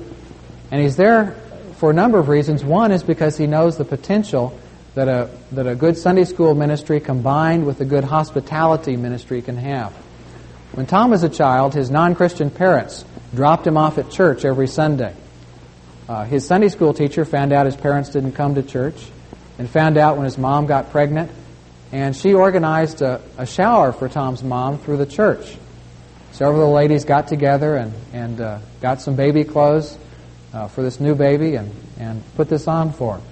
and 0.70 0.80
he's 0.80 0.96
there 0.96 1.32
for 1.76 1.90
a 1.90 1.94
number 1.94 2.18
of 2.18 2.28
reasons. 2.28 2.64
One 2.64 2.92
is 2.92 3.02
because 3.02 3.36
he 3.36 3.46
knows 3.46 3.76
the 3.76 3.84
potential 3.84 4.58
that 4.94 5.08
a, 5.08 5.30
that 5.52 5.66
a 5.66 5.74
good 5.74 5.98
Sunday 5.98 6.24
school 6.24 6.54
ministry 6.54 7.00
combined 7.00 7.66
with 7.66 7.80
a 7.80 7.84
good 7.84 8.04
hospitality 8.04 8.96
ministry 8.96 9.42
can 9.42 9.56
have. 9.56 9.92
When 10.72 10.86
Tom 10.86 11.10
was 11.10 11.22
a 11.22 11.28
child, 11.28 11.74
his 11.74 11.90
non 11.90 12.14
Christian 12.14 12.50
parents 12.50 13.04
dropped 13.34 13.66
him 13.66 13.76
off 13.76 13.98
at 13.98 14.10
church 14.10 14.44
every 14.44 14.66
Sunday. 14.66 15.14
Uh, 16.08 16.24
his 16.24 16.46
Sunday 16.46 16.68
school 16.68 16.92
teacher 16.92 17.24
found 17.24 17.52
out 17.52 17.66
his 17.66 17.76
parents 17.76 18.10
didn't 18.10 18.32
come 18.32 18.54
to 18.56 18.62
church 18.62 18.96
and 19.58 19.68
found 19.68 19.96
out 19.96 20.16
when 20.16 20.24
his 20.24 20.36
mom 20.36 20.66
got 20.66 20.90
pregnant, 20.90 21.30
and 21.92 22.14
she 22.14 22.34
organized 22.34 23.02
a, 23.02 23.22
a 23.38 23.46
shower 23.46 23.92
for 23.92 24.08
Tom's 24.08 24.42
mom 24.42 24.78
through 24.78 24.98
the 24.98 25.06
church. 25.06 25.56
Several 26.32 26.62
of 26.62 26.68
the 26.68 26.74
ladies 26.74 27.04
got 27.04 27.28
together 27.28 27.76
and, 27.76 27.94
and 28.12 28.40
uh, 28.40 28.58
got 28.80 29.00
some 29.00 29.14
baby 29.14 29.44
clothes 29.44 29.96
uh, 30.52 30.66
for 30.68 30.82
this 30.82 30.98
new 30.98 31.14
baby 31.14 31.54
and, 31.54 31.72
and 31.98 32.22
put 32.34 32.48
this 32.48 32.66
on 32.66 32.92
for 32.92 33.18
her. 33.18 33.22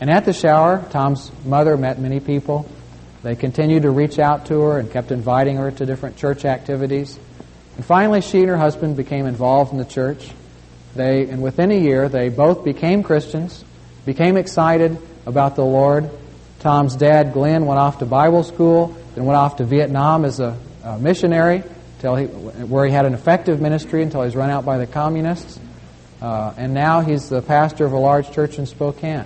And 0.00 0.10
at 0.10 0.24
the 0.24 0.32
shower, 0.32 0.86
Tom's 0.90 1.30
mother 1.44 1.76
met 1.76 1.98
many 1.98 2.20
people. 2.20 2.68
They 3.22 3.36
continued 3.36 3.82
to 3.82 3.90
reach 3.90 4.18
out 4.18 4.46
to 4.46 4.60
her 4.62 4.78
and 4.78 4.90
kept 4.90 5.12
inviting 5.12 5.56
her 5.56 5.70
to 5.70 5.86
different 5.86 6.16
church 6.16 6.44
activities. 6.44 7.18
And 7.80 7.84
finally, 7.86 8.20
she 8.20 8.40
and 8.40 8.48
her 8.50 8.58
husband 8.58 8.98
became 8.98 9.24
involved 9.24 9.72
in 9.72 9.78
the 9.78 9.86
church. 9.86 10.30
They, 10.94 11.26
and 11.30 11.42
within 11.42 11.70
a 11.70 11.80
year, 11.80 12.10
they 12.10 12.28
both 12.28 12.62
became 12.62 13.02
Christians, 13.02 13.64
became 14.04 14.36
excited 14.36 14.98
about 15.24 15.56
the 15.56 15.64
Lord. 15.64 16.10
Tom's 16.58 16.94
dad, 16.94 17.32
Glenn, 17.32 17.64
went 17.64 17.80
off 17.80 18.00
to 18.00 18.04
Bible 18.04 18.42
school, 18.42 18.94
then 19.14 19.24
went 19.24 19.38
off 19.38 19.56
to 19.56 19.64
Vietnam 19.64 20.26
as 20.26 20.40
a, 20.40 20.58
a 20.84 20.98
missionary, 20.98 21.62
he, 22.02 22.06
where 22.06 22.84
he 22.84 22.92
had 22.92 23.06
an 23.06 23.14
effective 23.14 23.62
ministry 23.62 24.02
until 24.02 24.20
he 24.20 24.26
was 24.26 24.36
run 24.36 24.50
out 24.50 24.66
by 24.66 24.76
the 24.76 24.86
communists. 24.86 25.58
Uh, 26.20 26.52
and 26.58 26.74
now 26.74 27.00
he's 27.00 27.30
the 27.30 27.40
pastor 27.40 27.86
of 27.86 27.92
a 27.92 27.98
large 27.98 28.30
church 28.30 28.58
in 28.58 28.66
Spokane. 28.66 29.24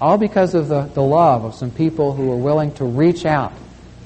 All 0.00 0.18
because 0.18 0.56
of 0.56 0.66
the, 0.66 0.80
the 0.82 1.00
love 1.00 1.44
of 1.44 1.54
some 1.54 1.70
people 1.70 2.12
who 2.12 2.26
were 2.26 2.34
willing 2.38 2.74
to 2.74 2.84
reach 2.84 3.24
out 3.24 3.52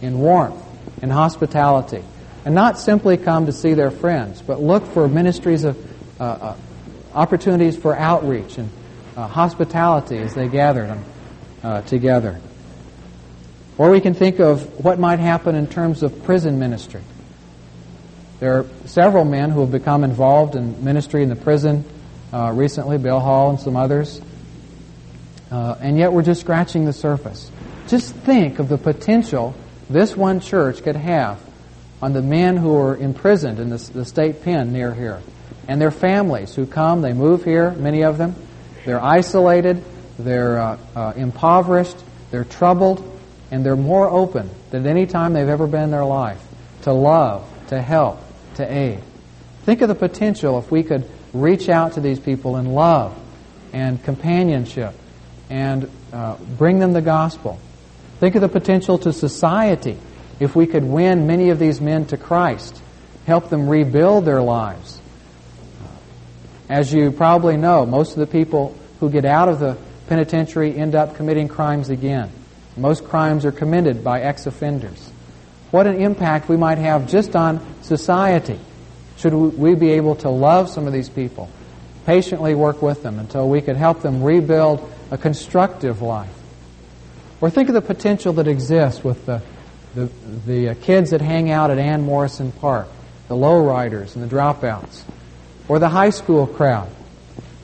in 0.03 0.18
warmth 0.18 0.62
and 1.00 1.11
hospitality 1.11 2.05
and 2.44 2.55
not 2.55 2.79
simply 2.79 3.16
come 3.16 3.46
to 3.46 3.53
see 3.53 3.74
their 3.74 3.90
friends, 3.90 4.42
but 4.42 4.61
look 4.61 4.87
for 4.87 5.09
ministries 5.09 5.64
of 5.64 5.76
uh, 6.20 6.24
uh, 6.24 6.57
opportunities 7.14 7.76
for 7.76 7.94
outreach 7.94 8.59
and 8.59 8.70
uh, 9.16 9.26
hospitality 9.26 10.18
as 10.18 10.35
they 10.35 10.48
gather 10.48 10.87
them 10.87 11.05
uh, 11.62 11.83
together. 11.83 12.40
Or 13.76 13.90
we 13.90 14.00
can 14.00 14.14
think 14.14 14.40
of 14.40 14.85
what 14.85 14.98
might 14.98 15.18
happen 15.18 15.55
in 15.55 15.66
terms 15.66 16.03
of 16.03 16.24
prison 16.24 16.59
ministry. 16.59 17.03
There 18.38 18.59
are 18.59 18.66
several 18.87 19.24
men 19.24 19.50
who 19.50 19.61
have 19.61 19.70
become 19.70 20.05
involved 20.05 20.57
in 20.57 20.83
ministry 20.85 21.22
in 21.22 21.29
the 21.29 21.37
prison 21.37 21.85
uh, 22.33 22.53
recently, 22.55 22.96
Bill 22.96 23.20
Hall 23.20 23.50
and 23.50 23.61
some 23.61 23.76
others. 23.76 24.20
Uh, 25.50 25.76
and 25.81 25.98
yet 25.98 26.12
we're 26.12 26.22
just 26.22 26.40
scratching 26.40 26.85
the 26.85 26.92
surface. 26.92 27.50
Just 27.88 28.14
think 28.14 28.59
of 28.59 28.68
the 28.68 28.79
potential 28.79 29.55
this 29.90 30.16
one 30.16 30.40
church 30.40 30.83
could 30.83 30.96
have 30.96 31.40
on 32.02 32.12
the 32.12 32.22
men 32.22 32.56
who 32.56 32.74
are 32.76 32.96
imprisoned 32.96 33.58
in 33.58 33.68
the, 33.68 33.78
the 33.92 34.04
state 34.04 34.42
pen 34.42 34.72
near 34.72 34.94
here 34.94 35.20
and 35.68 35.80
their 35.80 35.90
families 35.90 36.54
who 36.54 36.66
come, 36.66 37.00
they 37.02 37.12
move 37.12 37.44
here, 37.44 37.70
many 37.70 38.02
of 38.02 38.18
them. 38.18 38.34
They're 38.84 39.02
isolated, 39.02 39.84
they're 40.18 40.58
uh, 40.58 40.78
uh, 40.96 41.12
impoverished, 41.14 41.96
they're 42.30 42.44
troubled, 42.44 43.18
and 43.50 43.64
they're 43.64 43.76
more 43.76 44.08
open 44.08 44.50
than 44.70 44.86
any 44.86 45.06
time 45.06 45.32
they've 45.32 45.48
ever 45.48 45.66
been 45.66 45.84
in 45.84 45.90
their 45.90 46.04
life 46.04 46.42
to 46.82 46.92
love, 46.92 47.48
to 47.68 47.80
help, 47.80 48.20
to 48.56 48.66
aid. 48.66 49.00
Think 49.62 49.82
of 49.82 49.88
the 49.88 49.94
potential 49.94 50.58
if 50.58 50.70
we 50.70 50.82
could 50.82 51.08
reach 51.32 51.68
out 51.68 51.92
to 51.92 52.00
these 52.00 52.18
people 52.18 52.56
in 52.56 52.72
love 52.72 53.16
and 53.72 54.02
companionship 54.02 54.94
and 55.50 55.88
uh, 56.12 56.36
bring 56.58 56.78
them 56.78 56.92
the 56.92 57.02
gospel. 57.02 57.60
Think 58.18 58.34
of 58.34 58.40
the 58.40 58.48
potential 58.48 58.98
to 58.98 59.12
society 59.12 59.98
if 60.40 60.57
we 60.57 60.66
could 60.66 60.85
win 60.85 61.26
many 61.26 61.50
of 61.50 61.59
these 61.59 61.81
men 61.81 62.07
to 62.07 62.16
Christ, 62.16 62.83
help 63.26 63.50
them 63.50 63.68
rebuild 63.68 64.24
their 64.24 64.42
lives. 64.42 65.00
As 66.68 66.92
you 66.92 67.12
probably 67.12 67.57
know, 67.57 67.85
most 67.85 68.12
of 68.12 68.18
the 68.18 68.26
people 68.26 68.76
who 68.98 69.11
get 69.11 69.24
out 69.24 69.48
of 69.48 69.61
the 69.61 69.76
penitentiary 70.09 70.76
end 70.76 70.94
up 70.94 71.14
committing 71.14 71.46
crimes 71.46 71.90
again. 71.90 72.31
Most 72.76 73.05
crimes 73.05 73.44
are 73.44 73.53
committed 73.53 74.03
by 74.03 74.22
ex 74.22 74.46
offenders. 74.46 75.11
What 75.70 75.87
an 75.87 76.00
impact 76.00 76.48
we 76.48 76.57
might 76.57 76.79
have 76.79 77.09
just 77.09 77.37
on 77.37 77.83
society 77.83 78.59
should 79.16 79.35
we 79.35 79.74
be 79.74 79.92
able 79.92 80.16
to 80.16 80.31
love 80.31 80.70
some 80.70 80.87
of 80.87 80.92
these 80.92 81.09
people, 81.09 81.50
patiently 82.07 82.55
work 82.55 82.81
with 82.81 83.03
them 83.03 83.18
until 83.18 83.48
we 83.48 83.61
could 83.61 83.76
help 83.76 84.00
them 84.00 84.22
rebuild 84.22 84.90
a 85.11 85.18
constructive 85.18 86.00
life. 86.00 86.35
Or 87.40 87.50
think 87.50 87.68
of 87.68 87.74
the 87.74 87.83
potential 87.83 88.33
that 88.35 88.48
exists 88.48 89.05
with 89.05 89.26
the, 89.26 89.42
the, 89.94 90.11
the 90.46 90.68
uh, 90.70 90.74
kids 90.83 91.11
that 91.11 91.20
hang 91.20 91.50
out 91.50 91.70
at 91.70 91.79
Ann 91.79 92.03
Morrison 92.03 92.53
Park, 92.53 92.88
the 93.29 93.35
lowriders 93.35 94.14
and 94.14 94.29
the 94.29 94.35
dropouts, 94.35 95.03
or 95.68 95.79
the 95.79 95.88
high 95.88 96.11
school 96.11 96.46
crowd. 96.46 96.90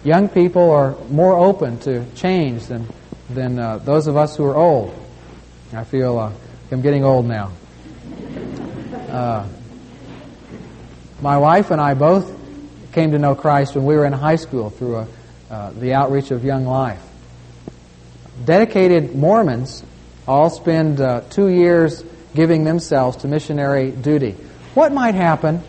Young 0.05 0.29
people 0.29 0.71
are 0.71 0.97
more 1.11 1.37
open 1.37 1.79
to 1.81 2.05
change 2.15 2.67
than, 2.67 2.87
than 3.31 3.59
uh, 3.59 3.79
those 3.79 4.07
of 4.07 4.17
us 4.17 4.37
who 4.37 4.45
are 4.45 4.57
old. 4.57 4.95
I 5.73 5.85
feel 5.85 6.19
uh, 6.19 6.33
I'm 6.71 6.83
getting 6.83 7.05
old 7.05 7.27
now. 7.27 7.53
Uh, 9.09 9.47
my 11.21 11.39
wife 11.39 11.71
and 11.71 11.81
I 11.81 11.95
both 11.95 12.33
came 12.93 13.12
to 13.12 13.19
know 13.19 13.35
Christ 13.35 13.75
when 13.75 13.85
we 13.85 13.97
were 13.97 14.05
in 14.05 14.12
high 14.12 14.37
school 14.37 14.71
through 14.71 14.97
a, 14.97 15.09
uh, 15.51 15.71
the 15.73 15.95
outreach 15.95 16.31
of 16.31 16.45
Young 16.45 16.67
Life. 16.67 17.03
Dedicated 18.45 19.15
Mormons 19.15 19.83
all 20.27 20.51
spend 20.51 21.01
uh, 21.01 21.23
two 21.31 21.49
years 21.49 22.05
giving 22.37 22.64
themselves 22.64 23.18
to 23.18 23.29
missionary 23.29 23.90
duty. 23.90 24.37
What 24.75 24.92
might 24.92 25.14
happen 25.14 25.62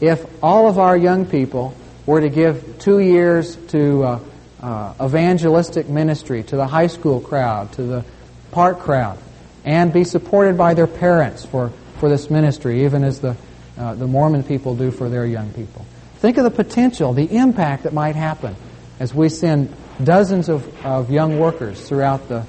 if 0.00 0.24
all 0.42 0.68
of 0.68 0.78
our 0.78 0.96
young 0.96 1.26
people 1.26 1.76
were 2.06 2.20
to 2.20 2.28
give 2.28 2.78
two 2.80 2.98
years 2.98 3.54
to 3.68 4.02
uh, 4.02 4.20
uh 4.60 4.94
evangelistic 5.00 5.88
ministry, 5.88 6.42
to 6.42 6.56
the 6.56 6.66
high 6.66 6.88
school 6.88 7.20
crowd, 7.20 7.72
to 7.74 7.82
the 7.82 8.04
park 8.50 8.80
crowd, 8.80 9.18
and 9.64 9.92
be 9.92 10.02
supported 10.02 10.58
by 10.58 10.74
their 10.74 10.88
parents 10.88 11.44
for, 11.44 11.70
for 11.98 12.08
this 12.08 12.30
ministry, 12.30 12.84
even 12.84 13.04
as 13.04 13.20
the 13.20 13.36
uh, 13.76 13.94
the 13.94 14.06
Mormon 14.06 14.42
people 14.42 14.74
do 14.74 14.90
for 14.90 15.08
their 15.08 15.26
young 15.26 15.52
people. 15.52 15.84
Think 16.16 16.36
of 16.38 16.44
the 16.44 16.50
potential, 16.50 17.12
the 17.12 17.36
impact 17.36 17.84
that 17.84 17.92
might 17.92 18.16
happen 18.16 18.54
as 19.00 19.14
we 19.14 19.28
send 19.28 19.74
dozens 20.02 20.48
of, 20.48 20.84
of 20.84 21.10
young 21.10 21.38
workers 21.38 21.80
throughout 21.80 22.28
the, 22.28 22.46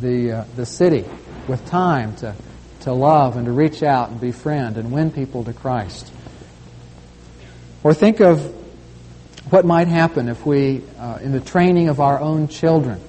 the, 0.00 0.32
uh, 0.32 0.44
the 0.56 0.66
city 0.66 1.04
with 1.48 1.64
time 1.66 2.14
to, 2.16 2.34
to 2.80 2.92
love 2.92 3.36
and 3.36 3.46
to 3.46 3.52
reach 3.52 3.82
out 3.82 4.10
and 4.10 4.20
befriend 4.20 4.76
and 4.76 4.92
win 4.92 5.10
people 5.10 5.44
to 5.44 5.52
Christ. 5.52 6.12
Or 7.82 7.94
think 7.94 8.20
of 8.20 8.54
what 9.50 9.64
might 9.64 9.88
happen 9.88 10.28
if 10.28 10.44
we, 10.44 10.82
uh, 10.98 11.18
in 11.22 11.32
the 11.32 11.40
training 11.40 11.88
of 11.88 12.00
our 12.00 12.20
own 12.20 12.48
children, 12.48 13.00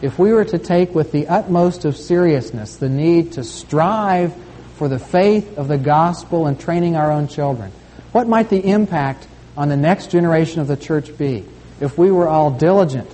if 0.00 0.18
we 0.18 0.32
were 0.32 0.44
to 0.44 0.58
take 0.58 0.94
with 0.94 1.12
the 1.12 1.28
utmost 1.28 1.84
of 1.84 1.96
seriousness 1.96 2.76
the 2.76 2.88
need 2.88 3.32
to 3.32 3.44
strive 3.44 4.34
for 4.76 4.88
the 4.88 4.98
faith 4.98 5.58
of 5.58 5.68
the 5.68 5.76
gospel 5.76 6.46
and 6.46 6.58
training 6.58 6.96
our 6.96 7.10
own 7.10 7.28
children? 7.28 7.72
What 8.12 8.28
might 8.28 8.48
the 8.48 8.64
impact 8.64 9.26
on 9.56 9.68
the 9.68 9.76
next 9.76 10.10
generation 10.10 10.60
of 10.60 10.68
the 10.68 10.76
church 10.76 11.16
be 11.18 11.44
if 11.80 11.98
we 11.98 12.10
were 12.10 12.28
all 12.28 12.52
diligent 12.52 13.10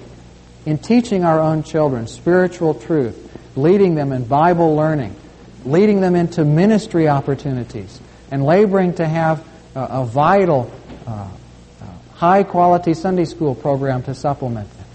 in 0.67 0.79
teaching 0.79 1.25
our 1.25 1.41
own 1.41 1.63
children 1.63 2.07
spiritual 2.07 2.75
truth, 2.75 3.33
leading 3.57 3.95
them 3.95 4.13
in 4.13 4.25
Bible 4.25 4.77
learning, 4.77 5.17
leading 5.65 6.01
them 6.01 6.15
into 6.15 6.45
ministry 6.45 7.09
opportunities, 7.09 8.01
and 8.31 8.45
laboring 8.45 8.95
to 8.95 9.07
have 9.07 9.47
a, 9.75 9.81
a 9.81 10.05
vital, 10.05 10.71
uh, 11.07 11.11
uh, 11.11 11.87
high 12.15 12.43
quality 12.43 12.95
Sunday 12.95 13.25
school 13.25 13.55
program 13.55 14.03
to 14.05 14.15
supplement 14.15 14.71
them? 14.77 14.87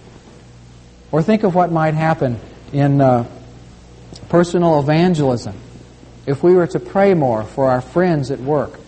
Or 1.11 1.21
think 1.21 1.43
of 1.43 1.55
what 1.55 1.71
might 1.71 1.93
happen 1.93 2.39
in 2.71 3.01
uh, 3.01 3.27
personal 4.29 4.79
evangelism 4.79 5.55
if 6.25 6.43
we 6.43 6.53
were 6.53 6.67
to 6.67 6.79
pray 6.79 7.13
more 7.13 7.43
for 7.43 7.69
our 7.69 7.81
friends 7.81 8.29
at 8.29 8.39
work 8.39 8.79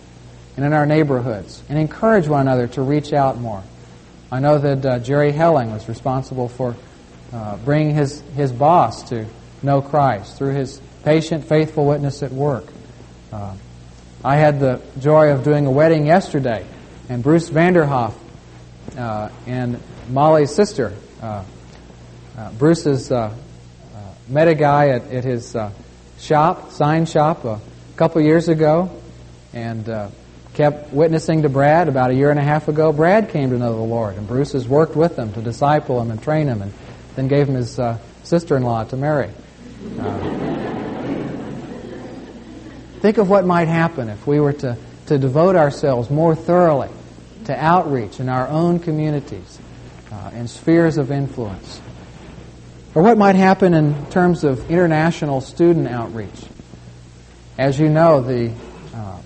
and 0.56 0.66
in 0.66 0.74
our 0.74 0.86
neighborhoods 0.86 1.64
and 1.70 1.80
encourage 1.80 2.28
one 2.28 2.42
another 2.42 2.68
to 2.68 2.82
reach 2.82 3.14
out 3.14 3.40
more. 3.40 3.64
I 4.32 4.40
know 4.40 4.60
that 4.60 4.86
uh, 4.86 5.00
Jerry 5.00 5.32
Helling 5.32 5.72
was 5.72 5.90
responsible 5.90 6.48
for 6.48 6.76
uh, 7.34 7.58
bringing 7.58 7.96
his, 7.96 8.22
his 8.36 8.52
boss 8.52 9.10
to 9.10 9.26
know 9.64 9.82
Christ 9.82 10.38
through 10.38 10.54
his 10.54 10.80
patient, 11.04 11.46
faithful 11.46 11.86
witness 11.86 12.24
at 12.24 12.32
work. 12.32 12.66
Uh, 13.32 13.56
I 14.24 14.36
had 14.36 14.60
the 14.60 14.82
joy 15.00 15.32
of 15.32 15.44
doing 15.44 15.66
a 15.66 15.72
wedding 15.72 16.06
yesterday, 16.06 16.66
and 17.10 17.24
Bruce 17.24 17.50
Vanderhoff 17.50 18.14
uh, 18.98 19.30
and 19.48 19.80
Molly's 20.10 20.54
sister, 20.54 20.94
uh, 21.22 21.44
uh, 22.38 22.52
Bruce 22.54 22.84
has 22.84 23.10
met 24.30 24.48
a 24.48 24.56
guy 24.56 24.90
at, 24.90 25.12
at 25.12 25.24
his 25.24 25.56
shop, 26.20 26.72
sign 26.72 27.06
shop, 27.06 27.46
a 27.46 27.60
couple 27.96 28.22
years 28.22 28.48
ago, 28.48 28.90
and 29.54 29.90
uh, 29.90 30.10
kept 30.54 30.94
witnessing 30.94 31.42
to 31.42 31.50
Brad 31.50 31.88
about 31.88 32.12
a 32.12 32.14
year 32.14 32.30
and 32.30 32.40
a 32.40 32.44
half 32.44 32.68
ago. 32.68 32.92
Brad 32.92 33.30
came 33.30 33.50
to 33.50 33.58
know 33.58 33.76
the 33.76 33.82
Lord, 33.82 34.18
and 34.18 34.28
Bruce 34.28 34.52
has 34.54 34.68
worked 34.68 34.96
with 34.96 35.18
him 35.18 35.34
to 35.34 35.42
disciple 35.42 36.02
him 36.02 36.12
and 36.12 36.22
train 36.22 36.48
him, 36.48 36.62
and 36.62 36.74
then 37.16 37.28
gave 37.28 37.48
him 37.48 37.56
his 37.56 37.80
uh, 37.80 37.98
sister-in-law 38.24 38.86
to 38.86 38.98
marry. 38.98 39.30
Uh, 40.00 40.31
think 43.02 43.18
of 43.18 43.30
what 43.30 43.46
might 43.46 43.68
happen 43.68 44.10
if 44.10 44.26
we 44.28 44.40
were 44.40 44.54
to, 44.54 44.78
to 45.08 45.18
devote 45.18 45.56
ourselves 45.56 46.10
more 46.10 46.36
thoroughly 46.36 46.90
to 47.46 47.56
outreach 47.56 48.20
in 48.20 48.30
our 48.30 48.48
own 48.48 48.80
communities 48.80 49.60
uh, 50.12 50.32
and 50.34 50.50
spheres 50.50 50.98
of 50.98 51.12
influence. 51.12 51.82
Or 52.94 53.02
what 53.02 53.18
might 53.18 53.36
happen 53.36 53.74
in 53.74 54.06
terms 54.12 54.44
of 54.44 54.70
international 54.70 55.42
student 55.42 55.88
outreach? 55.88 56.46
As 57.58 57.80
you 57.80 57.90
know, 57.90 58.22
the, 58.22 58.54
uh, 58.94 59.18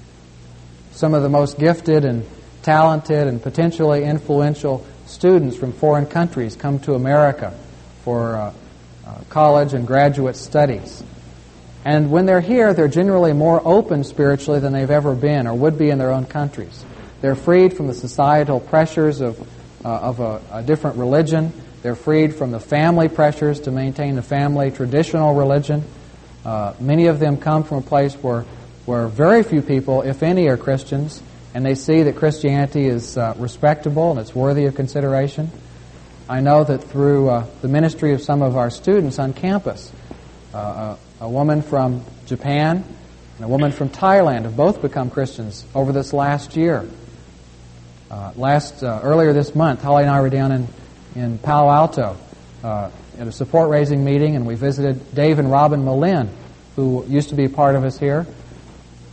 some 0.91 1.13
of 1.13 1.23
the 1.23 1.29
most 1.29 1.59
gifted 1.59 2.05
and 2.05 2.25
talented 2.61 3.27
and 3.27 3.41
potentially 3.41 4.03
influential 4.03 4.85
students 5.05 5.57
from 5.57 5.73
foreign 5.73 6.05
countries 6.05 6.55
come 6.55 6.79
to 6.79 6.93
America 6.93 7.53
for 8.03 8.35
uh, 8.35 8.53
uh, 9.05 9.19
college 9.29 9.73
and 9.73 9.85
graduate 9.85 10.35
studies. 10.35 11.03
And 11.85 12.11
when 12.11 12.25
they're 12.25 12.41
here, 12.41 12.73
they're 12.73 12.89
generally 12.89 13.31
more 13.31 13.61
open 13.63 14.03
spiritually 14.03 14.59
than 14.59 14.73
they've 14.73 14.91
ever 14.91 15.15
been 15.15 15.47
or 15.47 15.53
would 15.53 15.77
be 15.77 15.89
in 15.89 15.99
their 15.99 16.11
own 16.11 16.25
countries. 16.25 16.83
They're 17.21 17.35
freed 17.35 17.77
from 17.77 17.87
the 17.87 17.93
societal 17.93 18.59
pressures 18.59 19.21
of, 19.21 19.39
uh, 19.85 19.89
of 19.89 20.19
a, 20.19 20.41
a 20.51 20.63
different 20.63 20.97
religion 20.97 21.53
they're 21.85 21.93
freed 21.93 22.33
from 22.33 22.49
the 22.49 22.59
family 22.59 23.09
pressures 23.09 23.59
to 23.59 23.71
maintain 23.71 24.15
the 24.15 24.23
family 24.23 24.71
traditional 24.71 25.35
religion. 25.35 25.83
Uh, 26.43 26.73
many 26.79 27.05
of 27.05 27.19
them 27.19 27.37
come 27.37 27.63
from 27.63 27.77
a 27.77 27.81
place 27.83 28.15
where, 28.15 28.41
where 28.85 29.07
very 29.07 29.43
few 29.43 29.61
people, 29.61 30.01
if 30.01 30.23
any, 30.23 30.47
are 30.47 30.57
Christians, 30.57 31.21
and 31.53 31.63
they 31.63 31.75
see 31.75 32.01
that 32.01 32.15
Christianity 32.15 32.87
is 32.87 33.19
uh, 33.19 33.35
respectable 33.37 34.09
and 34.09 34.19
it's 34.19 34.33
worthy 34.33 34.65
of 34.65 34.73
consideration. 34.73 35.51
I 36.27 36.39
know 36.39 36.63
that 36.63 36.79
through 36.85 37.29
uh, 37.29 37.45
the 37.61 37.67
ministry 37.67 38.15
of 38.15 38.21
some 38.23 38.41
of 38.41 38.57
our 38.57 38.71
students 38.71 39.19
on 39.19 39.33
campus, 39.33 39.91
uh, 40.55 40.95
a, 41.19 41.25
a, 41.25 41.29
woman 41.29 41.61
from 41.61 42.03
Japan 42.27 42.83
and 43.35 43.45
a 43.45 43.47
woman 43.47 43.73
from 43.73 43.89
Thailand 43.89 44.43
have 44.43 44.55
both 44.55 44.81
become 44.81 45.09
Christians 45.09 45.65
over 45.75 45.91
this 45.91 46.13
last 46.13 46.55
year. 46.55 46.87
Uh, 48.09 48.31
last 48.37 48.81
uh, 48.81 49.01
earlier 49.03 49.33
this 49.33 49.53
month, 49.53 49.81
Holly 49.81 50.03
and 50.03 50.11
I 50.11 50.21
were 50.21 50.29
down 50.29 50.53
in 50.53 50.67
in 51.15 51.37
Palo 51.39 51.69
Alto 51.69 52.17
uh, 52.63 52.89
at 53.17 53.27
a 53.27 53.31
support 53.33 53.69
raising 53.69 54.05
meeting, 54.05 54.37
and 54.37 54.45
we 54.45 54.55
visited 54.55 55.13
Dave 55.13 55.39
and 55.39 55.51
Robin 55.51 55.83
Malin 55.83 56.29
who 56.77 57.05
used 57.07 57.29
to 57.29 57.35
be 57.35 57.47
part 57.47 57.75
of 57.75 57.83
us 57.83 57.99
here. 57.99 58.25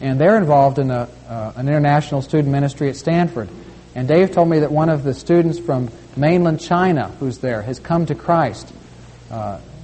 And 0.01 0.21
they're 0.21 0.37
involved 0.37 0.79
in 0.79 0.91
a, 0.91 1.09
uh, 1.29 1.53
an 1.55 1.69
international 1.69 2.23
student 2.23 2.49
ministry 2.49 2.89
at 2.89 2.97
Stanford. 2.97 3.49
And 3.95 4.09
Dave 4.09 4.33
told 4.33 4.49
me 4.49 4.61
that 4.61 4.73
one 4.73 4.89
of 4.89 5.05
the 5.05 5.15
students 5.15 5.61
from 5.61 5.91
mainland 6.17 6.61
China 6.61 7.09
who's 7.21 7.39
there 7.39 7.63
has 7.63 7.79
come 7.79 8.07
to 8.07 8.15
Christ 8.15 8.73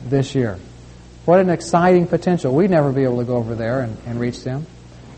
this 0.05 0.35
year. 0.35 0.59
What 1.29 1.41
an 1.41 1.51
exciting 1.51 2.07
potential. 2.07 2.55
We'd 2.55 2.71
never 2.71 2.91
be 2.91 3.05
able 3.05 3.19
to 3.19 3.25
go 3.27 3.37
over 3.37 3.55
there 3.55 3.83
and, 3.83 3.99
and 4.07 4.19
reach 4.19 4.45
them. 4.45 4.67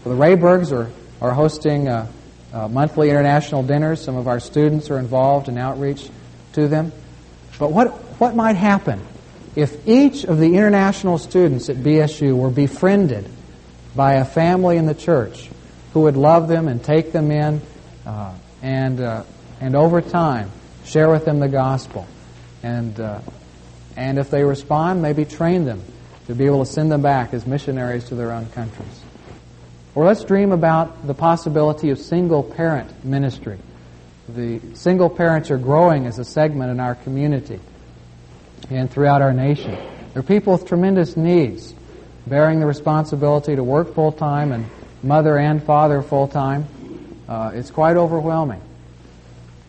Well, 0.03 0.17
the 0.17 0.21
Raybergs 0.21 0.73
are, 0.73 0.91
are 1.21 1.33
hosting 1.33 1.87
uh, 1.87 2.11
uh, 2.53 2.67
monthly 2.67 3.11
international 3.11 3.63
dinners. 3.63 4.03
Some 4.03 4.17
of 4.17 4.27
our 4.27 4.41
students 4.41 4.91
are 4.91 4.99
involved 4.99 5.49
in 5.49 5.57
outreach 5.57 6.11
to 6.55 6.67
them. 6.67 6.91
But 7.61 7.71
what, 7.71 7.91
what 8.19 8.35
might 8.35 8.57
happen 8.57 9.07
if 9.55 9.87
each 9.87 10.25
of 10.25 10.39
the 10.39 10.57
international 10.57 11.17
students 11.17 11.69
at 11.69 11.77
BSU 11.77 12.37
were 12.37 12.51
befriended 12.51 13.31
by 13.95 14.15
a 14.15 14.25
family 14.25 14.79
in 14.79 14.87
the 14.87 14.97
church 14.97 15.49
who 15.93 16.01
would 16.01 16.17
love 16.17 16.49
them 16.49 16.67
and 16.67 16.83
take 16.83 17.13
them 17.13 17.31
in 17.31 17.63
uh, 18.05 18.35
and, 18.63 19.01
uh, 19.01 19.23
and 19.61 19.77
over 19.77 20.01
time 20.01 20.51
share 20.85 21.09
with 21.09 21.25
them 21.25 21.39
the 21.39 21.47
gospel? 21.47 22.05
And, 22.65 22.99
uh, 22.99 23.21
and 23.97 24.19
if 24.19 24.29
they 24.29 24.43
respond, 24.43 25.03
maybe 25.03 25.25
train 25.25 25.65
them 25.67 25.85
to 26.31 26.37
be 26.37 26.47
able 26.47 26.65
to 26.65 26.71
send 26.71 26.93
them 26.93 27.03
back 27.03 27.35
as 27.35 27.45
missionaries 27.45 28.05
to 28.05 28.15
their 28.15 28.31
own 28.31 28.47
countries. 28.51 29.03
Or 29.97 30.05
let's 30.05 30.23
dream 30.23 30.53
about 30.53 31.05
the 31.05 31.13
possibility 31.13 31.91
of 31.91 31.99
single 31.99 32.45
parent 32.45 33.05
ministry. 33.05 33.59
The 34.29 34.61
single 34.75 35.11
parents 35.11 35.51
are 35.51 35.59
growing 35.59 36.07
as 36.07 36.21
a 36.21 36.25
segment 36.25 36.71
in 36.71 36.79
our 36.79 36.95
community 36.95 37.59
and 38.71 38.89
throughout 38.89 39.23
our 39.23 39.33
nation. 39.33 39.73
There 39.73 40.21
are 40.21 40.23
people 40.23 40.53
with 40.53 40.69
tremendous 40.69 41.17
needs, 41.17 41.75
bearing 42.29 42.61
the 42.61 42.67
responsibility 42.67 43.57
to 43.57 43.65
work 43.65 43.93
full 43.93 44.13
time 44.13 44.53
and 44.53 44.67
mother 45.03 45.37
and 45.37 45.61
father 45.61 46.01
full 46.01 46.29
time. 46.29 46.65
Uh, 47.29 47.51
it's 47.55 47.73
quite 47.73 47.97
overwhelming. 47.97 48.63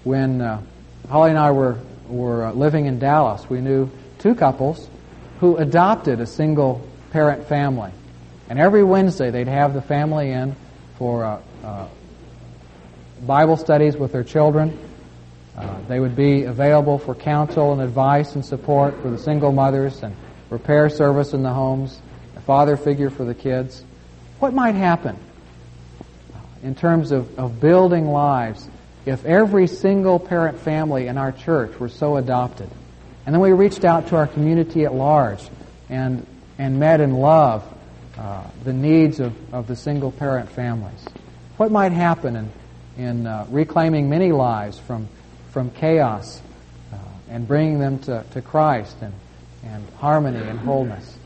When 0.04 0.42
uh, 0.42 0.62
Holly 1.10 1.32
and 1.32 1.40
I 1.40 1.50
were, 1.50 1.80
were 2.08 2.46
uh, 2.46 2.52
living 2.52 2.86
in 2.86 3.00
Dallas, 3.00 3.50
we 3.50 3.62
knew 3.62 3.90
two 4.20 4.36
couples 4.36 4.88
who 5.42 5.58
adopted 5.58 6.22
a 6.22 6.26
single 6.28 6.88
parent 7.10 7.48
family. 7.48 7.92
And 8.48 8.60
every 8.60 8.84
Wednesday 8.84 9.32
they'd 9.32 9.48
have 9.48 9.74
the 9.74 9.82
family 9.82 10.30
in 10.30 10.56
for 11.00 11.26
uh, 11.26 11.42
uh, 11.64 11.88
Bible 13.24 13.58
studies 13.58 13.98
with 13.98 14.12
their 14.12 14.24
children. 14.24 14.78
Uh, 15.58 15.80
they 15.88 16.00
would 16.00 16.16
be 16.16 16.44
available 16.44 17.00
for 17.00 17.16
counsel 17.16 17.74
and 17.74 17.82
advice 17.82 18.36
and 18.36 18.46
support 18.46 19.02
for 19.02 19.10
the 19.10 19.18
single 19.18 19.52
mothers 19.52 20.04
and 20.04 20.16
repair 20.52 20.90
service 20.90 21.34
in 21.34 21.42
the 21.42 21.54
homes, 21.54 22.00
a 22.38 22.42
father 22.42 22.78
figure 22.78 23.10
for 23.10 23.26
the 23.26 23.34
kids. 23.34 23.84
What 24.40 24.54
might 24.54 24.76
happen 24.76 25.18
in 26.62 26.76
terms 26.76 27.12
of, 27.12 27.40
of 27.40 27.60
building 27.60 28.06
lives 28.06 28.70
if 29.08 29.26
every 29.26 29.66
single 29.66 30.20
parent 30.20 30.60
family 30.60 31.08
in 31.08 31.18
our 31.18 31.32
church 31.32 31.80
were 31.80 31.90
so 31.90 32.18
adopted? 32.18 32.70
And 33.26 33.36
then 33.36 33.42
we 33.42 33.52
reached 33.52 33.86
out 33.86 34.08
to 34.08 34.16
our 34.16 34.28
community 34.28 34.86
at 34.86 34.94
large 34.94 35.42
and, 35.90 36.26
and 36.58 36.80
met 36.80 37.02
in 37.02 37.14
love 37.14 37.64
uh, 38.18 38.44
the 38.64 38.74
needs 38.74 39.20
of, 39.20 39.34
of 39.54 39.68
the 39.68 39.76
single 39.76 40.12
parent 40.12 40.50
families. 40.50 41.06
What 41.58 41.72
might 41.72 41.92
happen 41.92 42.36
in, 42.36 42.52
in 42.98 43.28
uh, 43.28 43.46
reclaiming 43.50 44.10
many 44.10 44.32
lives 44.32 44.80
from, 44.80 45.08
from 45.52 45.70
chaos 45.72 46.42
uh, 46.92 46.98
and 47.30 47.48
bringing 47.48 47.80
them 47.80 48.00
to, 48.00 48.26
to 48.32 48.42
Christ 48.42 48.96
and, 49.02 49.14
and 49.64 49.88
harmony 49.98 50.40
and 50.40 50.60
wholeness? 50.60 51.18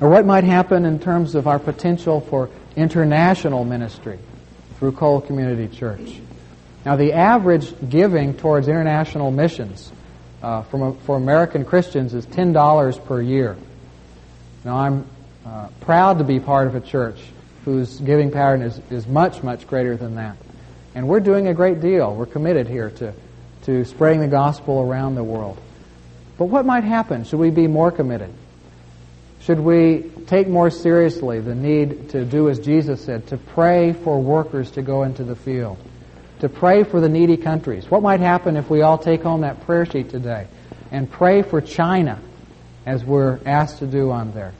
Or 0.00 0.08
what 0.08 0.26
might 0.26 0.44
happen 0.44 0.84
in 0.84 0.98
terms 0.98 1.34
of 1.34 1.46
our 1.46 1.58
potential 1.58 2.20
for 2.20 2.50
international 2.74 3.64
ministry 3.64 4.18
through 4.78 4.92
Cole 4.92 5.20
Community 5.20 5.74
Church? 5.74 6.20
Now, 6.84 6.96
the 6.96 7.14
average 7.14 7.74
giving 7.88 8.34
towards 8.34 8.68
international 8.68 9.30
missions 9.30 9.90
uh, 10.42 10.62
from, 10.62 10.96
for 10.98 11.16
American 11.16 11.64
Christians 11.64 12.14
is 12.14 12.26
$10 12.26 13.04
per 13.06 13.20
year. 13.20 13.56
Now, 14.64 14.76
I'm 14.78 15.06
uh, 15.44 15.68
proud 15.80 16.18
to 16.18 16.24
be 16.24 16.40
part 16.40 16.66
of 16.66 16.74
a 16.74 16.80
church 16.80 17.18
whose 17.64 18.00
giving 18.00 18.30
pattern 18.30 18.62
is, 18.62 18.80
is 18.90 19.06
much, 19.06 19.42
much 19.42 19.66
greater 19.66 19.96
than 19.96 20.16
that. 20.16 20.36
And 20.94 21.08
we're 21.08 21.20
doing 21.20 21.48
a 21.48 21.54
great 21.54 21.80
deal. 21.80 22.14
We're 22.14 22.26
committed 22.26 22.68
here 22.68 22.90
to, 22.90 23.12
to 23.62 23.84
spreading 23.84 24.20
the 24.20 24.28
gospel 24.28 24.80
around 24.80 25.14
the 25.14 25.24
world. 25.24 25.60
But 26.38 26.46
what 26.46 26.66
might 26.66 26.84
happen? 26.84 27.24
Should 27.24 27.38
we 27.38 27.50
be 27.50 27.66
more 27.66 27.90
committed? 27.90 28.32
Should 29.40 29.60
we 29.60 30.10
take 30.26 30.48
more 30.48 30.70
seriously 30.70 31.40
the 31.40 31.54
need 31.54 32.10
to 32.10 32.24
do 32.24 32.48
as 32.48 32.58
Jesus 32.58 33.04
said, 33.04 33.28
to 33.28 33.36
pray 33.36 33.92
for 33.92 34.20
workers 34.20 34.72
to 34.72 34.82
go 34.82 35.04
into 35.04 35.22
the 35.22 35.36
field? 35.36 35.78
To 36.40 36.48
pray 36.48 36.84
for 36.84 37.00
the 37.00 37.08
needy 37.08 37.36
countries. 37.36 37.90
What 37.90 38.02
might 38.02 38.20
happen 38.20 38.56
if 38.56 38.68
we 38.68 38.82
all 38.82 38.98
take 38.98 39.22
home 39.22 39.40
that 39.40 39.64
prayer 39.64 39.86
sheet 39.86 40.10
today 40.10 40.46
and 40.90 41.10
pray 41.10 41.42
for 41.42 41.60
China 41.60 42.20
as 42.84 43.04
we're 43.04 43.40
asked 43.46 43.78
to 43.78 43.86
do 43.86 44.10
on 44.10 44.32
there? 44.32 44.52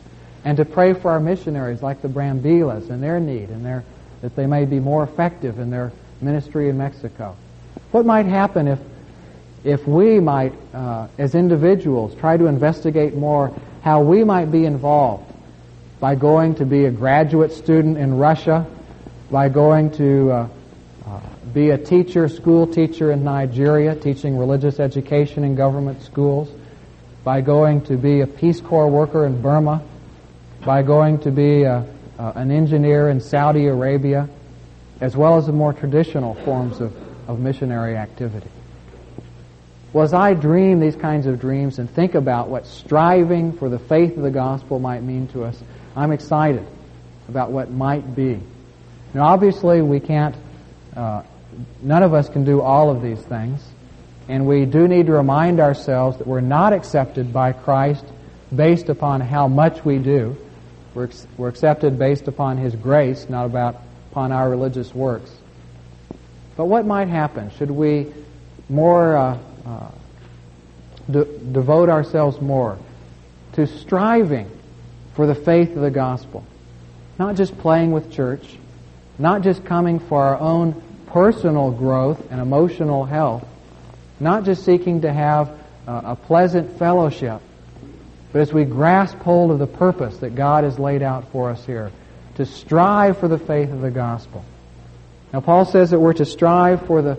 And 0.45 0.57
to 0.59 0.65
pray 0.65 0.93
for 0.95 1.11
our 1.11 1.21
missionaries 1.21 1.83
like 1.83 2.03
the 2.03 2.09
Brambilas 2.09 2.89
and 2.89 3.03
their 3.03 3.21
need 3.21 3.51
and 3.51 3.65
their, 3.65 3.85
that 4.23 4.37
they 4.37 4.47
may 4.47 4.65
be 4.65 4.79
more 4.79 5.03
effective 5.03 5.59
in 5.59 5.71
their 5.71 5.93
ministry 6.21 6.69
in 6.69 6.79
Mexico. 6.79 7.37
What 7.91 8.07
might 8.07 8.27
happen 8.27 8.69
if, 8.69 8.79
if 9.65 9.87
we 9.87 10.21
might, 10.21 10.55
uh, 10.73 11.09
as 11.19 11.35
individuals, 11.35 12.15
try 12.15 12.37
to 12.37 12.47
investigate 12.47 13.15
more 13.15 13.53
how 13.83 14.03
we 14.03 14.25
might 14.25 14.51
be 14.53 14.65
involved 14.65 15.33
by 16.01 16.15
going 16.15 16.55
to 16.57 16.65
be 16.65 16.85
a 16.85 16.91
graduate 16.91 17.53
student 17.53 17.99
in 17.99 18.17
Russia, 18.17 18.67
by 19.31 19.49
going 19.49 19.91
to 19.93 20.31
uh, 20.31 20.49
be 21.57 21.71
a 21.71 21.79
teacher, 21.79 22.29
school 22.29 22.67
teacher 22.67 23.11
in 23.11 23.25
Nigeria, 23.25 23.95
teaching 23.95 24.37
religious 24.37 24.79
education 24.79 25.43
in 25.43 25.55
government 25.55 26.03
schools, 26.03 26.51
by 27.25 27.41
going 27.41 27.81
to 27.81 27.97
be 27.97 28.21
a 28.21 28.27
Peace 28.27 28.61
Corps 28.61 28.89
worker 28.89 29.25
in 29.25 29.41
Burma, 29.41 29.83
by 30.67 30.83
going 30.83 31.19
to 31.21 31.31
be 31.31 31.63
a, 31.63 31.77
uh, 32.19 32.33
an 32.35 32.51
engineer 32.51 33.09
in 33.09 33.23
Saudi 33.23 33.69
Arabia, 33.69 34.29
as 35.01 35.17
well 35.17 35.39
as 35.39 35.47
the 35.47 35.53
more 35.53 35.73
traditional 35.73 36.35
forms 36.45 36.79
of, 36.79 36.95
of 37.27 37.41
missionary 37.41 37.97
activity. 37.97 38.51
Well, 39.95 40.05
as 40.05 40.13
I 40.13 40.35
dream 40.35 40.79
these 40.79 40.97
kinds 40.97 41.25
of 41.25 41.41
dreams 41.41 41.79
and 41.79 41.89
think 41.89 42.15
about 42.15 42.51
what 42.51 42.67
striving 42.67 43.55
for 43.55 43.71
the 43.71 43.79
faith 43.79 44.15
of 44.19 44.23
the 44.23 44.31
gospel 44.31 44.79
might 44.79 45.03
mean 45.03 45.27
to 45.29 45.45
us, 45.45 45.59
I'm 45.97 46.13
excited 46.13 46.67
about 47.31 47.51
what 47.51 47.71
might 47.71 48.15
be. 48.15 48.41
Now, 49.15 49.29
obviously, 49.29 49.81
we 49.81 50.01
can't 50.01 50.37
uh, 50.95 51.23
none 51.83 52.03
of 52.03 52.15
us 52.15 52.29
can 52.29 52.45
do 52.45 52.61
all 52.61 52.91
of 52.91 53.03
these 53.03 53.21
things. 53.21 53.63
And 54.29 54.47
we 54.47 54.65
do 54.65 54.89
need 54.89 55.07
to 55.07 55.13
remind 55.13 55.61
ourselves 55.61 56.19
that 56.19 56.27
we're 56.27 56.41
not 56.41 56.73
accepted 56.73 57.33
by 57.33 57.53
Christ 57.53 58.05
based 58.55 58.89
upon 58.89 59.21
how 59.21 59.49
much 59.49 59.85
we 59.85 59.99
do. 59.99 60.37
We're, 60.95 61.11
we're 61.37 61.49
accepted 61.49 61.99
based 61.99 62.27
upon 62.27 62.57
His 62.57 62.75
grace, 62.75 63.29
not 63.29 63.47
about 63.47 63.77
upon 64.11 64.33
our 64.33 64.49
religious 64.49 64.95
works. 64.95 65.31
But 66.57 66.65
what 66.65 66.87
might 66.87 67.09
happen? 67.09 67.51
Should 67.59 67.71
we 67.71 68.13
more 68.69 69.17
uh, 69.17 69.39
uh, 69.67 69.91
de- 71.11 71.39
devote 71.39 71.91
ourselves 71.91 72.41
more 72.41 72.79
to 73.53 73.67
striving 73.67 74.51
for 75.15 75.27
the 75.27 75.35
faith 75.35 75.77
of 75.77 75.83
the 75.83 75.91
gospel? 75.91 76.45
Not 77.19 77.37
just 77.37 77.57
playing 77.59 77.93
with 77.93 78.11
church, 78.11 78.57
not 79.19 79.43
just 79.43 79.65
coming 79.65 79.99
for 79.99 80.23
our 80.23 80.39
own 80.39 80.83
personal 81.17 81.71
growth 81.71 82.31
and 82.31 82.43
emotional 82.43 83.07
health, 83.07 83.43
not 84.21 84.45
just 84.45 84.67
seeking 84.67 85.01
to 85.01 85.11
have 85.11 85.51
a 85.87 86.15
pleasant 86.15 86.79
fellowship, 86.79 87.41
but 88.35 88.43
as 88.43 88.53
we 88.53 88.67
grasp 88.67 89.17
hold 89.21 89.51
of 89.51 89.59
the 89.59 89.67
purpose 89.67 90.19
that 90.19 90.35
God 90.35 90.65
has 90.65 90.79
laid 90.79 91.01
out 91.01 91.33
for 91.33 91.49
us 91.49 91.65
here, 91.65 91.91
to 92.35 92.45
strive 92.45 93.17
for 93.17 93.29
the 93.29 93.39
faith 93.39 93.71
of 93.71 93.81
the 93.81 93.91
gospel. 93.91 94.45
Now, 95.33 95.41
Paul 95.41 95.65
says 95.65 95.89
that 95.93 95.99
we're 95.99 96.13
to 96.13 96.27
strive 96.27 96.87
for 96.87 97.01
the 97.01 97.17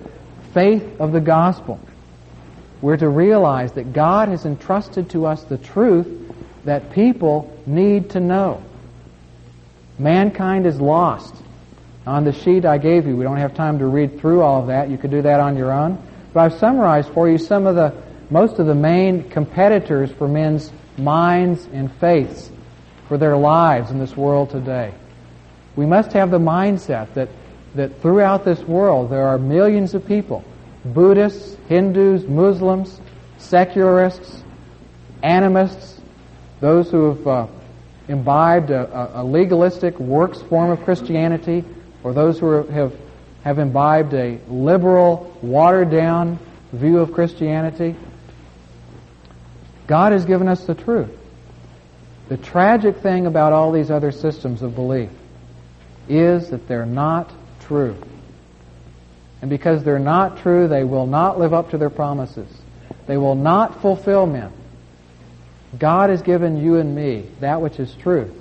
faith 0.53 1.01
of 1.01 1.11
the 1.11 1.19
gospel. 1.19 1.79
We're 2.83 2.97
to 2.97 3.09
realize 3.09 3.71
that 3.71 3.93
God 3.93 4.29
has 4.29 4.45
entrusted 4.45 5.09
to 5.09 5.25
us 5.25 5.43
the 5.45 5.57
truth 5.57 6.07
that 6.65 6.91
people 6.91 7.51
need 7.65 8.11
to 8.11 8.19
know. 8.19 8.61
Mankind 9.97 10.67
is 10.67 10.79
lost 10.79 11.33
on 12.07 12.23
the 12.23 12.31
sheet 12.31 12.65
I 12.65 12.77
gave 12.77 13.05
you. 13.05 13.15
We 13.15 13.23
don't 13.23 13.37
have 13.37 13.53
time 13.53 13.79
to 13.79 13.85
read 13.85 14.19
through 14.19 14.41
all 14.41 14.61
of 14.61 14.67
that. 14.67 14.89
You 14.89 14.97
could 14.97 15.11
do 15.11 15.21
that 15.21 15.39
on 15.39 15.57
your 15.57 15.71
own. 15.71 16.01
But 16.33 16.39
I've 16.39 16.59
summarized 16.59 17.09
for 17.09 17.29
you 17.29 17.37
some 17.37 17.67
of 17.67 17.75
the, 17.75 17.93
most 18.29 18.59
of 18.59 18.65
the 18.65 18.75
main 18.75 19.29
competitors 19.29 20.09
for 20.11 20.27
men's 20.27 20.71
minds 20.97 21.67
and 21.73 21.91
faiths 21.99 22.49
for 23.07 23.17
their 23.17 23.37
lives 23.37 23.91
in 23.91 23.99
this 23.99 24.15
world 24.15 24.49
today. 24.49 24.93
We 25.75 25.85
must 25.85 26.13
have 26.13 26.31
the 26.31 26.39
mindset 26.39 27.13
that, 27.13 27.29
that 27.75 28.01
throughout 28.01 28.43
this 28.43 28.59
world 28.61 29.11
there 29.11 29.27
are 29.27 29.37
millions 29.37 29.93
of 29.93 30.05
people, 30.05 30.43
Buddhists, 30.85 31.57
Hindus, 31.67 32.23
Muslims, 32.23 32.99
secularists, 33.37 34.43
animists, 35.23 35.99
those 36.59 36.89
who 36.89 37.09
have 37.09 37.27
uh, 37.27 37.47
imbibed 38.07 38.71
a, 38.71 39.21
a, 39.21 39.23
legalistic 39.23 39.99
works 39.99 40.41
form 40.43 40.71
of 40.71 40.83
Christianity, 40.83 41.63
or 42.03 42.13
those 42.13 42.39
who 42.39 42.63
have, 42.63 42.95
have 43.43 43.59
imbibed 43.59 44.13
a 44.13 44.39
liberal, 44.47 45.35
watered 45.41 45.89
down 45.89 46.39
view 46.71 46.99
of 46.99 47.13
Christianity. 47.13 47.95
God 49.87 50.11
has 50.11 50.25
given 50.25 50.47
us 50.47 50.65
the 50.65 50.75
truth. 50.75 51.11
The 52.29 52.37
tragic 52.37 52.97
thing 52.97 53.25
about 53.25 53.53
all 53.53 53.71
these 53.71 53.89
other 53.89 54.11
systems 54.11 54.61
of 54.61 54.75
belief 54.75 55.09
is 56.09 56.49
that 56.49 56.67
they're 56.67 56.85
not 56.85 57.31
true. 57.61 57.95
And 59.41 59.49
because 59.49 59.83
they're 59.83 59.99
not 59.99 60.39
true, 60.39 60.67
they 60.67 60.83
will 60.83 61.07
not 61.07 61.39
live 61.39 61.53
up 61.53 61.71
to 61.71 61.77
their 61.77 61.89
promises. 61.89 62.49
They 63.05 63.17
will 63.17 63.35
not 63.35 63.81
fulfill 63.81 64.25
men. 64.25 64.51
God 65.77 66.09
has 66.09 66.21
given 66.21 66.57
you 66.57 66.77
and 66.77 66.95
me 66.95 67.29
that 67.39 67.61
which 67.61 67.79
is 67.79 67.93
truth, 67.95 68.33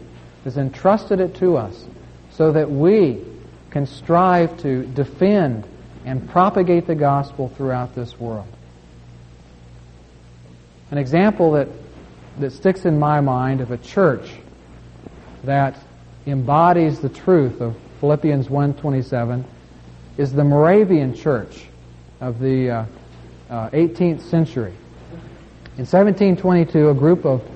has 0.44 0.56
entrusted 0.56 1.20
it 1.20 1.36
to 1.36 1.56
us 1.56 1.84
so 2.30 2.52
that 2.52 2.70
we 2.70 3.24
can 3.76 3.84
strive 3.84 4.56
to 4.56 4.86
defend 4.86 5.68
and 6.06 6.26
propagate 6.30 6.86
the 6.86 6.94
gospel 6.94 7.50
throughout 7.58 7.94
this 7.94 8.18
world. 8.18 8.46
An 10.90 10.96
example 10.96 11.52
that, 11.52 11.68
that 12.38 12.52
sticks 12.52 12.86
in 12.86 12.98
my 12.98 13.20
mind 13.20 13.60
of 13.60 13.72
a 13.72 13.76
church 13.76 14.32
that 15.44 15.76
embodies 16.26 17.00
the 17.00 17.10
truth 17.10 17.60
of 17.60 17.76
Philippians 18.00 18.48
1.27 18.48 19.44
is 20.16 20.32
the 20.32 20.42
Moravian 20.42 21.14
church 21.14 21.66
of 22.22 22.38
the 22.38 22.70
uh, 22.70 22.86
uh, 23.50 23.68
18th 23.72 24.22
century. 24.22 24.72
In 25.76 25.84
1722, 25.84 26.88
a 26.88 26.94
group 26.94 27.26
of, 27.26 27.46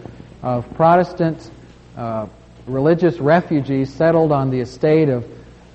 of 0.43 0.71
Protestant 0.75 1.51
uh, 1.97 2.27
religious 2.67 3.17
refugees 3.21 3.91
settled 3.91 4.33
on 4.33 4.51
the 4.51 4.61
estate 4.61 5.09
of, 5.09 5.25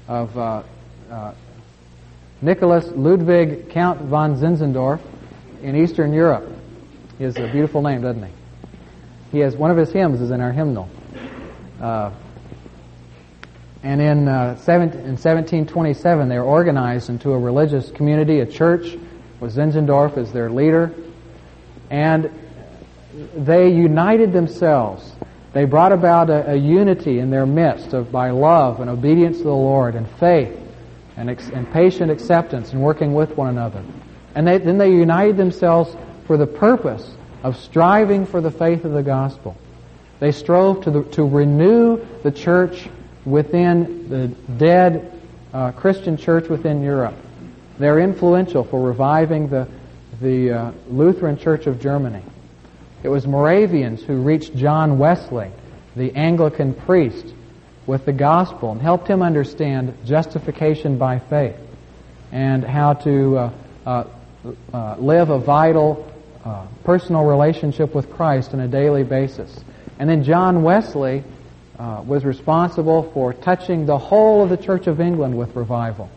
of 0.08 0.38
uh, 0.38 0.64
uh, 1.10 1.34
Nicholas 2.42 2.88
Ludwig 2.96 3.70
Count 3.70 4.02
von 4.02 4.36
Zinzendorf 4.36 5.00
in 5.62 5.76
Eastern 5.76 6.14
Europe. 6.14 6.48
He 7.18 7.24
has 7.24 7.38
a 7.38 7.48
beautiful 7.48 7.82
name, 7.82 8.02
doesn't 8.02 8.24
he? 8.24 8.32
He 9.32 9.40
has 9.40 9.56
one 9.56 9.72
of 9.72 9.78
his 9.78 9.92
hymns 9.92 10.22
is 10.22 10.32
in 10.32 10.42
our 10.42 10.52
hymnal. 10.52 10.90
Uh, 11.82 12.12
and 13.84 14.02
in, 14.02 14.28
uh, 14.28 14.56
seven, 14.58 14.90
in 14.90 15.18
1727, 15.18 16.28
they 16.28 16.38
were 16.38 16.44
organized 16.44 17.10
into 17.10 17.32
a 17.32 17.40
religious 17.40 17.92
community, 17.92 18.40
a 18.40 18.46
church, 18.46 18.98
with 19.40 19.56
Zinzendorf 19.56 20.18
as 20.18 20.32
their 20.32 20.50
leader. 20.50 20.94
And 21.90 22.32
they 23.36 23.70
united 23.70 24.34
themselves. 24.34 25.14
They 25.56 25.64
brought 25.64 25.94
about 25.94 26.30
a, 26.30 26.52
a 26.52 26.56
unity 26.58 27.20
in 27.20 27.30
their 27.30 27.46
midst 27.46 27.94
of 27.94 28.12
by 28.12 28.32
love 28.32 28.82
and 28.82 28.90
obedience 28.90 29.38
to 29.38 29.44
the 29.44 29.52
Lord 29.52 29.96
and 29.96 30.06
faith 30.20 30.54
and, 31.16 31.30
ex, 31.30 31.48
and 31.48 31.72
patient 31.72 32.12
acceptance 32.12 32.74
and 32.74 32.82
working 32.82 33.14
with 33.14 33.38
one 33.38 33.48
another. 33.48 33.82
And 34.36 34.46
they, 34.46 34.58
then 34.58 34.78
they 34.78 34.92
united 34.92 35.38
themselves 35.38 35.96
for 36.28 36.36
the 36.36 36.46
purpose 36.46 37.10
of 37.42 37.56
striving 37.56 38.26
for 38.26 38.42
the 38.42 38.52
faith 38.52 38.84
of 38.84 38.92
the 38.92 39.02
gospel. 39.02 39.56
They 40.20 40.34
strove 40.34 40.84
to, 40.84 40.92
the, 40.92 41.04
to 41.12 41.24
renew 41.24 42.06
the 42.22 42.34
church 42.34 42.90
within 43.24 44.10
the 44.10 44.28
dead 44.58 45.10
uh, 45.54 45.72
Christian 45.72 46.18
church 46.18 46.50
within 46.50 46.84
Europe. 46.84 47.16
They're 47.80 48.02
influential 48.02 48.66
for 48.66 48.86
reviving 48.86 49.48
the, 49.48 49.70
the 50.20 50.52
uh, 50.52 50.72
Lutheran 50.90 51.38
Church 51.38 51.66
of 51.66 51.80
Germany. 51.80 52.24
It 53.04 53.10
was 53.10 53.28
Moravians 53.28 54.04
who 54.04 54.16
reached 54.22 54.56
John 54.56 54.98
Wesley, 54.98 55.52
the 55.96 56.16
Anglican 56.16 56.74
priest, 56.74 57.34
with 57.86 58.06
the 58.06 58.14
gospel 58.14 58.72
and 58.72 58.82
helped 58.82 59.08
him 59.08 59.22
understand 59.22 59.96
justification 60.06 60.98
by 60.98 61.20
faith 61.20 61.56
and 62.32 62.64
how 62.64 62.94
to 62.94 63.38
uh, 63.38 63.52
uh, 63.86 64.04
uh 64.74 64.96
live 64.98 65.30
a 65.30 65.38
vital 65.38 66.12
uh, 66.44 66.66
personal 66.84 67.24
relationship 67.24 67.94
with 67.94 68.12
Christ 68.12 68.54
on 68.54 68.60
a 68.60 68.68
daily 68.68 69.04
basis. 69.04 69.64
And 70.00 70.10
then 70.10 70.24
John 70.24 70.64
Wesley 70.64 71.24
uh, 71.78 72.04
was 72.06 72.26
responsible 72.26 73.12
for 73.14 73.34
touching 73.34 73.86
the 73.86 73.98
whole 73.98 74.44
of 74.44 74.50
the 74.50 74.58
Church 74.58 74.88
of 74.88 75.00
England 75.00 75.38
with 75.38 75.56
revival. 75.56 76.10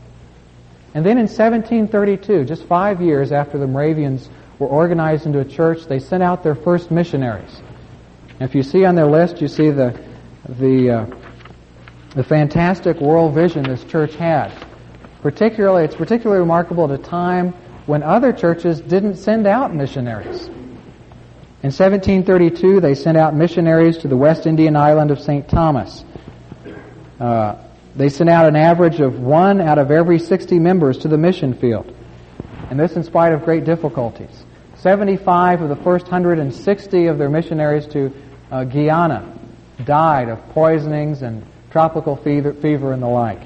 And 0.94 1.04
then 1.04 1.18
in 1.18 1.26
1732, 1.26 2.44
just 2.44 2.64
five 2.64 3.00
years 3.00 3.30
after 3.30 3.58
the 3.58 3.66
Moravians 3.66 4.28
were 4.58 4.66
organized 4.66 5.26
into 5.26 5.40
a 5.40 5.44
church, 5.44 5.86
they 5.86 5.98
sent 5.98 6.22
out 6.22 6.42
their 6.42 6.54
first 6.54 6.90
missionaries. 6.90 7.62
And 8.40 8.48
if 8.48 8.54
you 8.54 8.62
see 8.62 8.84
on 8.84 8.94
their 8.94 9.06
list, 9.06 9.40
you 9.40 9.48
see 9.48 9.70
the 9.70 9.98
the 10.48 10.90
uh, 10.90 11.06
the 12.14 12.24
fantastic 12.24 13.00
world 13.00 13.34
vision 13.34 13.64
this 13.64 13.84
church 13.84 14.14
had. 14.14 14.52
Particularly, 15.22 15.84
it's 15.84 15.96
particularly 15.96 16.40
remarkable 16.40 16.84
at 16.84 16.90
a 16.90 17.02
time 17.02 17.52
when 17.86 18.02
other 18.02 18.32
churches 18.32 18.80
didn't 18.80 19.16
send 19.16 19.46
out 19.46 19.74
missionaries. 19.74 20.46
In 21.60 21.72
1732, 21.72 22.80
they 22.80 22.94
sent 22.94 23.18
out 23.18 23.34
missionaries 23.34 23.98
to 23.98 24.08
the 24.08 24.16
West 24.16 24.46
Indian 24.46 24.76
island 24.76 25.10
of 25.10 25.20
St. 25.20 25.48
Thomas. 25.48 26.04
Uh, 27.18 27.56
they 27.96 28.08
sent 28.08 28.30
out 28.30 28.46
an 28.46 28.54
average 28.54 29.00
of 29.00 29.18
one 29.18 29.60
out 29.60 29.78
of 29.78 29.90
every 29.90 30.20
60 30.20 30.58
members 30.60 30.98
to 30.98 31.08
the 31.08 31.18
mission 31.18 31.54
field. 31.54 31.92
And 32.70 32.78
this 32.78 32.92
in 32.92 33.02
spite 33.02 33.32
of 33.32 33.44
great 33.44 33.64
difficulties. 33.64 34.44
75 34.80 35.62
of 35.62 35.68
the 35.68 35.76
first 35.76 36.04
160 36.06 37.06
of 37.06 37.18
their 37.18 37.28
missionaries 37.28 37.86
to 37.88 38.12
uh, 38.50 38.62
Guyana 38.64 39.36
died 39.84 40.28
of 40.28 40.38
poisonings 40.50 41.22
and 41.22 41.44
tropical 41.70 42.16
fever, 42.16 42.54
fever 42.54 42.92
and 42.92 43.02
the 43.02 43.08
like. 43.08 43.40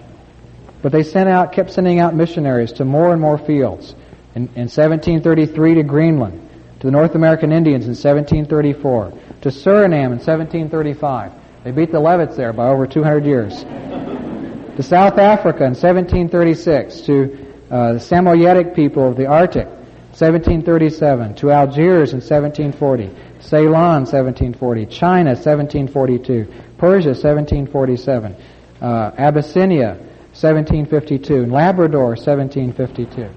But 0.82 0.92
they 0.92 1.02
sent 1.02 1.28
out, 1.28 1.52
kept 1.52 1.70
sending 1.72 2.00
out 2.00 2.14
missionaries 2.14 2.72
to 2.72 2.84
more 2.84 3.12
and 3.12 3.20
more 3.20 3.38
fields. 3.38 3.94
In, 4.34 4.42
in 4.54 4.68
1733 4.68 5.74
to 5.74 5.82
Greenland, 5.82 6.48
to 6.80 6.86
the 6.86 6.90
North 6.90 7.14
American 7.14 7.52
Indians 7.52 7.84
in 7.84 7.90
1734, 7.90 9.10
to 9.42 9.48
Suriname 9.48 10.12
in 10.12 10.18
1735. 10.18 11.32
They 11.64 11.70
beat 11.70 11.92
the 11.92 12.00
Levitts 12.00 12.36
there 12.36 12.52
by 12.52 12.68
over 12.68 12.86
200 12.86 13.24
years. 13.24 13.60
to 13.60 14.82
South 14.82 15.18
Africa 15.18 15.64
in 15.64 15.74
1736, 15.74 17.00
to 17.02 17.54
uh, 17.70 17.92
the 17.94 17.98
Samoyedic 17.98 18.74
people 18.74 19.08
of 19.08 19.16
the 19.16 19.26
Arctic, 19.26 19.68
1737, 20.12 21.34
to 21.36 21.50
Algiers 21.50 22.12
in 22.12 22.20
1740, 22.20 23.10
Ceylon 23.40 24.04
1740, 24.04 24.86
China 24.86 25.30
1742, 25.30 26.46
Persia 26.76 27.08
1747, 27.08 28.36
uh, 28.80 29.10
Abyssinia 29.16 29.96
1752, 30.34 31.46
Labrador 31.46 32.10
1752 32.10 33.30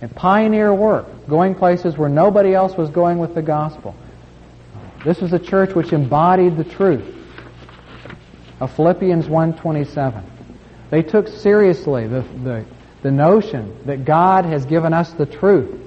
and 0.00 0.14
pioneer 0.14 0.74
work, 0.74 1.06
going 1.28 1.54
places 1.54 1.96
where 1.96 2.08
nobody 2.08 2.54
else 2.54 2.76
was 2.76 2.90
going 2.90 3.18
with 3.18 3.34
the 3.34 3.42
gospel. 3.42 3.94
This 5.04 5.20
was 5.20 5.32
a 5.32 5.38
church 5.38 5.74
which 5.74 5.92
embodied 5.92 6.56
the 6.56 6.64
truth 6.64 7.14
of 8.60 8.74
Philippians 8.74 9.26
1.27. 9.26 10.22
They 10.90 11.02
took 11.02 11.28
seriously 11.28 12.06
the, 12.06 12.22
the, 12.42 12.64
the 13.06 13.12
notion 13.12 13.72
that 13.84 14.04
God 14.04 14.46
has 14.46 14.66
given 14.66 14.92
us 14.92 15.12
the 15.12 15.26
truth 15.26 15.80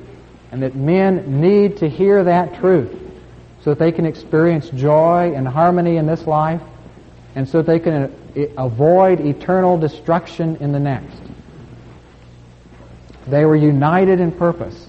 and 0.53 0.63
that 0.63 0.73
men 0.73 1.41
need 1.41 1.75
to 1.79 1.89
hear 1.89 2.23
that 2.23 2.61
truth 2.61 2.97
so 3.61 3.71
that 3.71 3.79
they 3.79 3.91
can 3.91 4.05
experience 4.05 4.69
joy 4.69 5.33
and 5.35 5.45
harmony 5.45 5.97
in 5.97 6.05
this 6.05 6.25
life 6.25 6.61
and 7.35 7.45
so 7.45 7.61
that 7.61 7.69
they 7.69 7.79
can 7.79 8.03
uh, 8.03 8.63
avoid 8.63 9.19
eternal 9.19 9.77
destruction 9.77 10.55
in 10.61 10.71
the 10.71 10.79
next. 10.79 11.19
They 13.27 13.43
were 13.43 13.57
united 13.57 14.21
in 14.21 14.31
purpose 14.31 14.87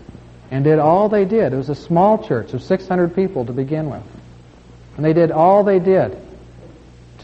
and 0.53 0.62
did 0.62 0.78
all 0.78 1.09
they 1.09 1.24
did. 1.24 1.53
It 1.53 1.57
was 1.57 1.68
a 1.68 1.74
small 1.74 2.24
church 2.24 2.55
of 2.55 2.62
600 2.62 3.12
people 3.12 3.45
to 3.47 3.53
begin 3.53 3.91
with. 3.91 4.05
And 4.97 5.05
they 5.05 5.14
did 5.14 5.33
all 5.33 5.64
they 5.64 5.81
did 5.81 6.16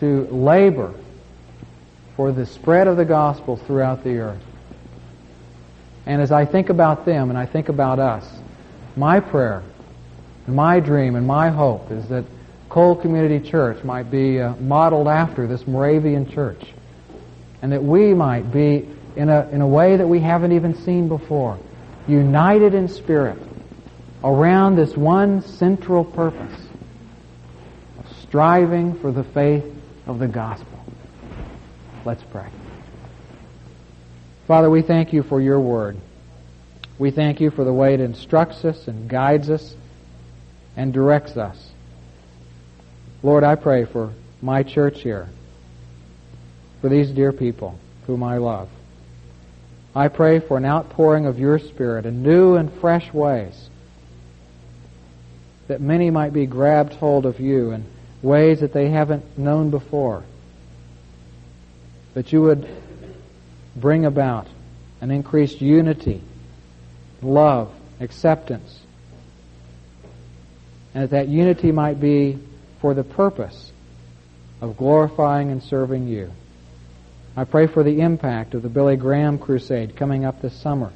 to 0.00 0.26
labor 0.32 0.94
for 2.16 2.32
the 2.32 2.44
spread 2.44 2.88
of 2.88 2.96
the 2.96 3.04
gospel 3.04 3.56
throughout 3.56 4.02
the 4.02 4.18
earth. 4.18 4.42
And 6.06 6.22
as 6.22 6.30
I 6.30 6.44
think 6.44 6.70
about 6.70 7.04
them 7.04 7.30
and 7.30 7.38
I 7.38 7.46
think 7.46 7.68
about 7.68 7.98
us, 7.98 8.24
my 8.96 9.20
prayer, 9.20 9.62
my 10.46 10.80
dream, 10.80 11.16
and 11.16 11.26
my 11.26 11.50
hope 11.50 11.90
is 11.90 12.08
that 12.08 12.24
Cole 12.68 12.96
Community 12.96 13.48
Church 13.48 13.82
might 13.84 14.10
be 14.10 14.40
uh, 14.40 14.54
modeled 14.56 15.08
after 15.08 15.46
this 15.46 15.66
Moravian 15.66 16.30
church. 16.30 16.62
And 17.60 17.72
that 17.72 17.82
we 17.82 18.14
might 18.14 18.52
be 18.52 18.88
in 19.16 19.28
a, 19.28 19.48
in 19.48 19.60
a 19.60 19.66
way 19.66 19.96
that 19.96 20.06
we 20.06 20.20
haven't 20.20 20.52
even 20.52 20.74
seen 20.82 21.08
before. 21.08 21.58
United 22.06 22.74
in 22.74 22.88
spirit 22.88 23.38
around 24.22 24.76
this 24.76 24.96
one 24.96 25.42
central 25.42 26.04
purpose 26.04 26.60
of 27.98 28.16
striving 28.22 28.98
for 29.00 29.10
the 29.10 29.24
faith 29.24 29.64
of 30.06 30.18
the 30.18 30.28
gospel. 30.28 30.84
Let's 32.04 32.22
pray. 32.22 32.48
Father, 34.46 34.70
we 34.70 34.82
thank 34.82 35.12
you 35.12 35.24
for 35.24 35.40
your 35.40 35.58
word. 35.58 35.96
We 36.98 37.10
thank 37.10 37.40
you 37.40 37.50
for 37.50 37.64
the 37.64 37.72
way 37.72 37.94
it 37.94 38.00
instructs 38.00 38.64
us 38.64 38.86
and 38.86 39.10
guides 39.10 39.50
us 39.50 39.74
and 40.76 40.92
directs 40.92 41.36
us. 41.36 41.70
Lord, 43.22 43.42
I 43.42 43.56
pray 43.56 43.86
for 43.86 44.12
my 44.40 44.62
church 44.62 45.02
here, 45.02 45.28
for 46.80 46.88
these 46.88 47.10
dear 47.10 47.32
people 47.32 47.76
whom 48.06 48.22
I 48.22 48.36
love. 48.36 48.68
I 49.96 50.08
pray 50.08 50.38
for 50.38 50.56
an 50.56 50.64
outpouring 50.64 51.26
of 51.26 51.40
your 51.40 51.58
Spirit 51.58 52.06
in 52.06 52.22
new 52.22 52.54
and 52.54 52.72
fresh 52.74 53.12
ways, 53.12 53.68
that 55.66 55.80
many 55.80 56.10
might 56.10 56.32
be 56.32 56.46
grabbed 56.46 56.92
hold 56.92 57.26
of 57.26 57.40
you 57.40 57.72
in 57.72 57.84
ways 58.22 58.60
that 58.60 58.72
they 58.72 58.90
haven't 58.90 59.36
known 59.36 59.70
before. 59.70 60.22
That 62.14 62.32
you 62.32 62.42
would 62.42 62.68
bring 63.76 64.06
about 64.06 64.46
an 65.00 65.10
increased 65.10 65.60
unity, 65.60 66.22
love, 67.22 67.72
acceptance, 68.00 68.80
and 70.94 71.04
that 71.04 71.10
that 71.10 71.28
unity 71.28 71.70
might 71.70 72.00
be 72.00 72.38
for 72.80 72.94
the 72.94 73.04
purpose 73.04 73.70
of 74.60 74.76
glorifying 74.76 75.50
and 75.50 75.62
serving 75.62 76.08
you. 76.08 76.32
I 77.36 77.44
pray 77.44 77.66
for 77.66 77.82
the 77.82 78.00
impact 78.00 78.54
of 78.54 78.62
the 78.62 78.70
Billy 78.70 78.96
Graham 78.96 79.38
crusade 79.38 79.94
coming 79.94 80.24
up 80.24 80.40
this 80.40 80.58
summer, 80.58 80.90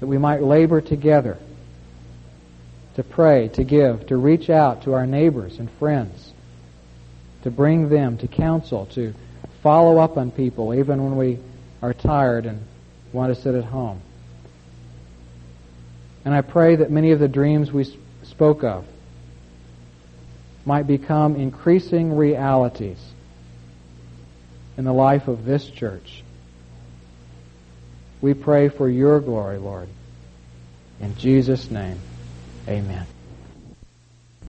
that 0.00 0.06
we 0.06 0.18
might 0.18 0.42
labor 0.42 0.82
together 0.82 1.38
to 2.96 3.02
pray, 3.02 3.48
to 3.48 3.64
give, 3.64 4.06
to 4.08 4.16
reach 4.16 4.50
out 4.50 4.82
to 4.82 4.92
our 4.92 5.06
neighbors 5.06 5.58
and 5.58 5.70
friends, 5.78 6.32
to 7.42 7.50
bring 7.50 7.88
them 7.88 8.18
to 8.18 8.28
counsel, 8.28 8.86
to 8.86 9.14
follow 9.62 9.98
up 9.98 10.18
on 10.18 10.30
people 10.30 10.74
even 10.74 11.02
when 11.02 11.16
we 11.16 11.38
are 11.84 11.92
tired 11.92 12.46
and 12.46 12.62
want 13.12 13.34
to 13.34 13.38
sit 13.38 13.54
at 13.54 13.64
home. 13.64 14.00
And 16.24 16.32
I 16.32 16.40
pray 16.40 16.76
that 16.76 16.90
many 16.90 17.10
of 17.10 17.20
the 17.20 17.28
dreams 17.28 17.70
we 17.70 17.84
spoke 18.22 18.64
of 18.64 18.86
might 20.64 20.86
become 20.86 21.36
increasing 21.36 22.16
realities 22.16 22.96
in 24.78 24.84
the 24.84 24.94
life 24.94 25.28
of 25.28 25.44
this 25.44 25.68
church. 25.68 26.24
We 28.22 28.32
pray 28.32 28.70
for 28.70 28.88
your 28.88 29.20
glory, 29.20 29.58
Lord. 29.58 29.90
In 31.00 31.14
Jesus' 31.16 31.70
name, 31.70 32.00
amen. 32.66 33.13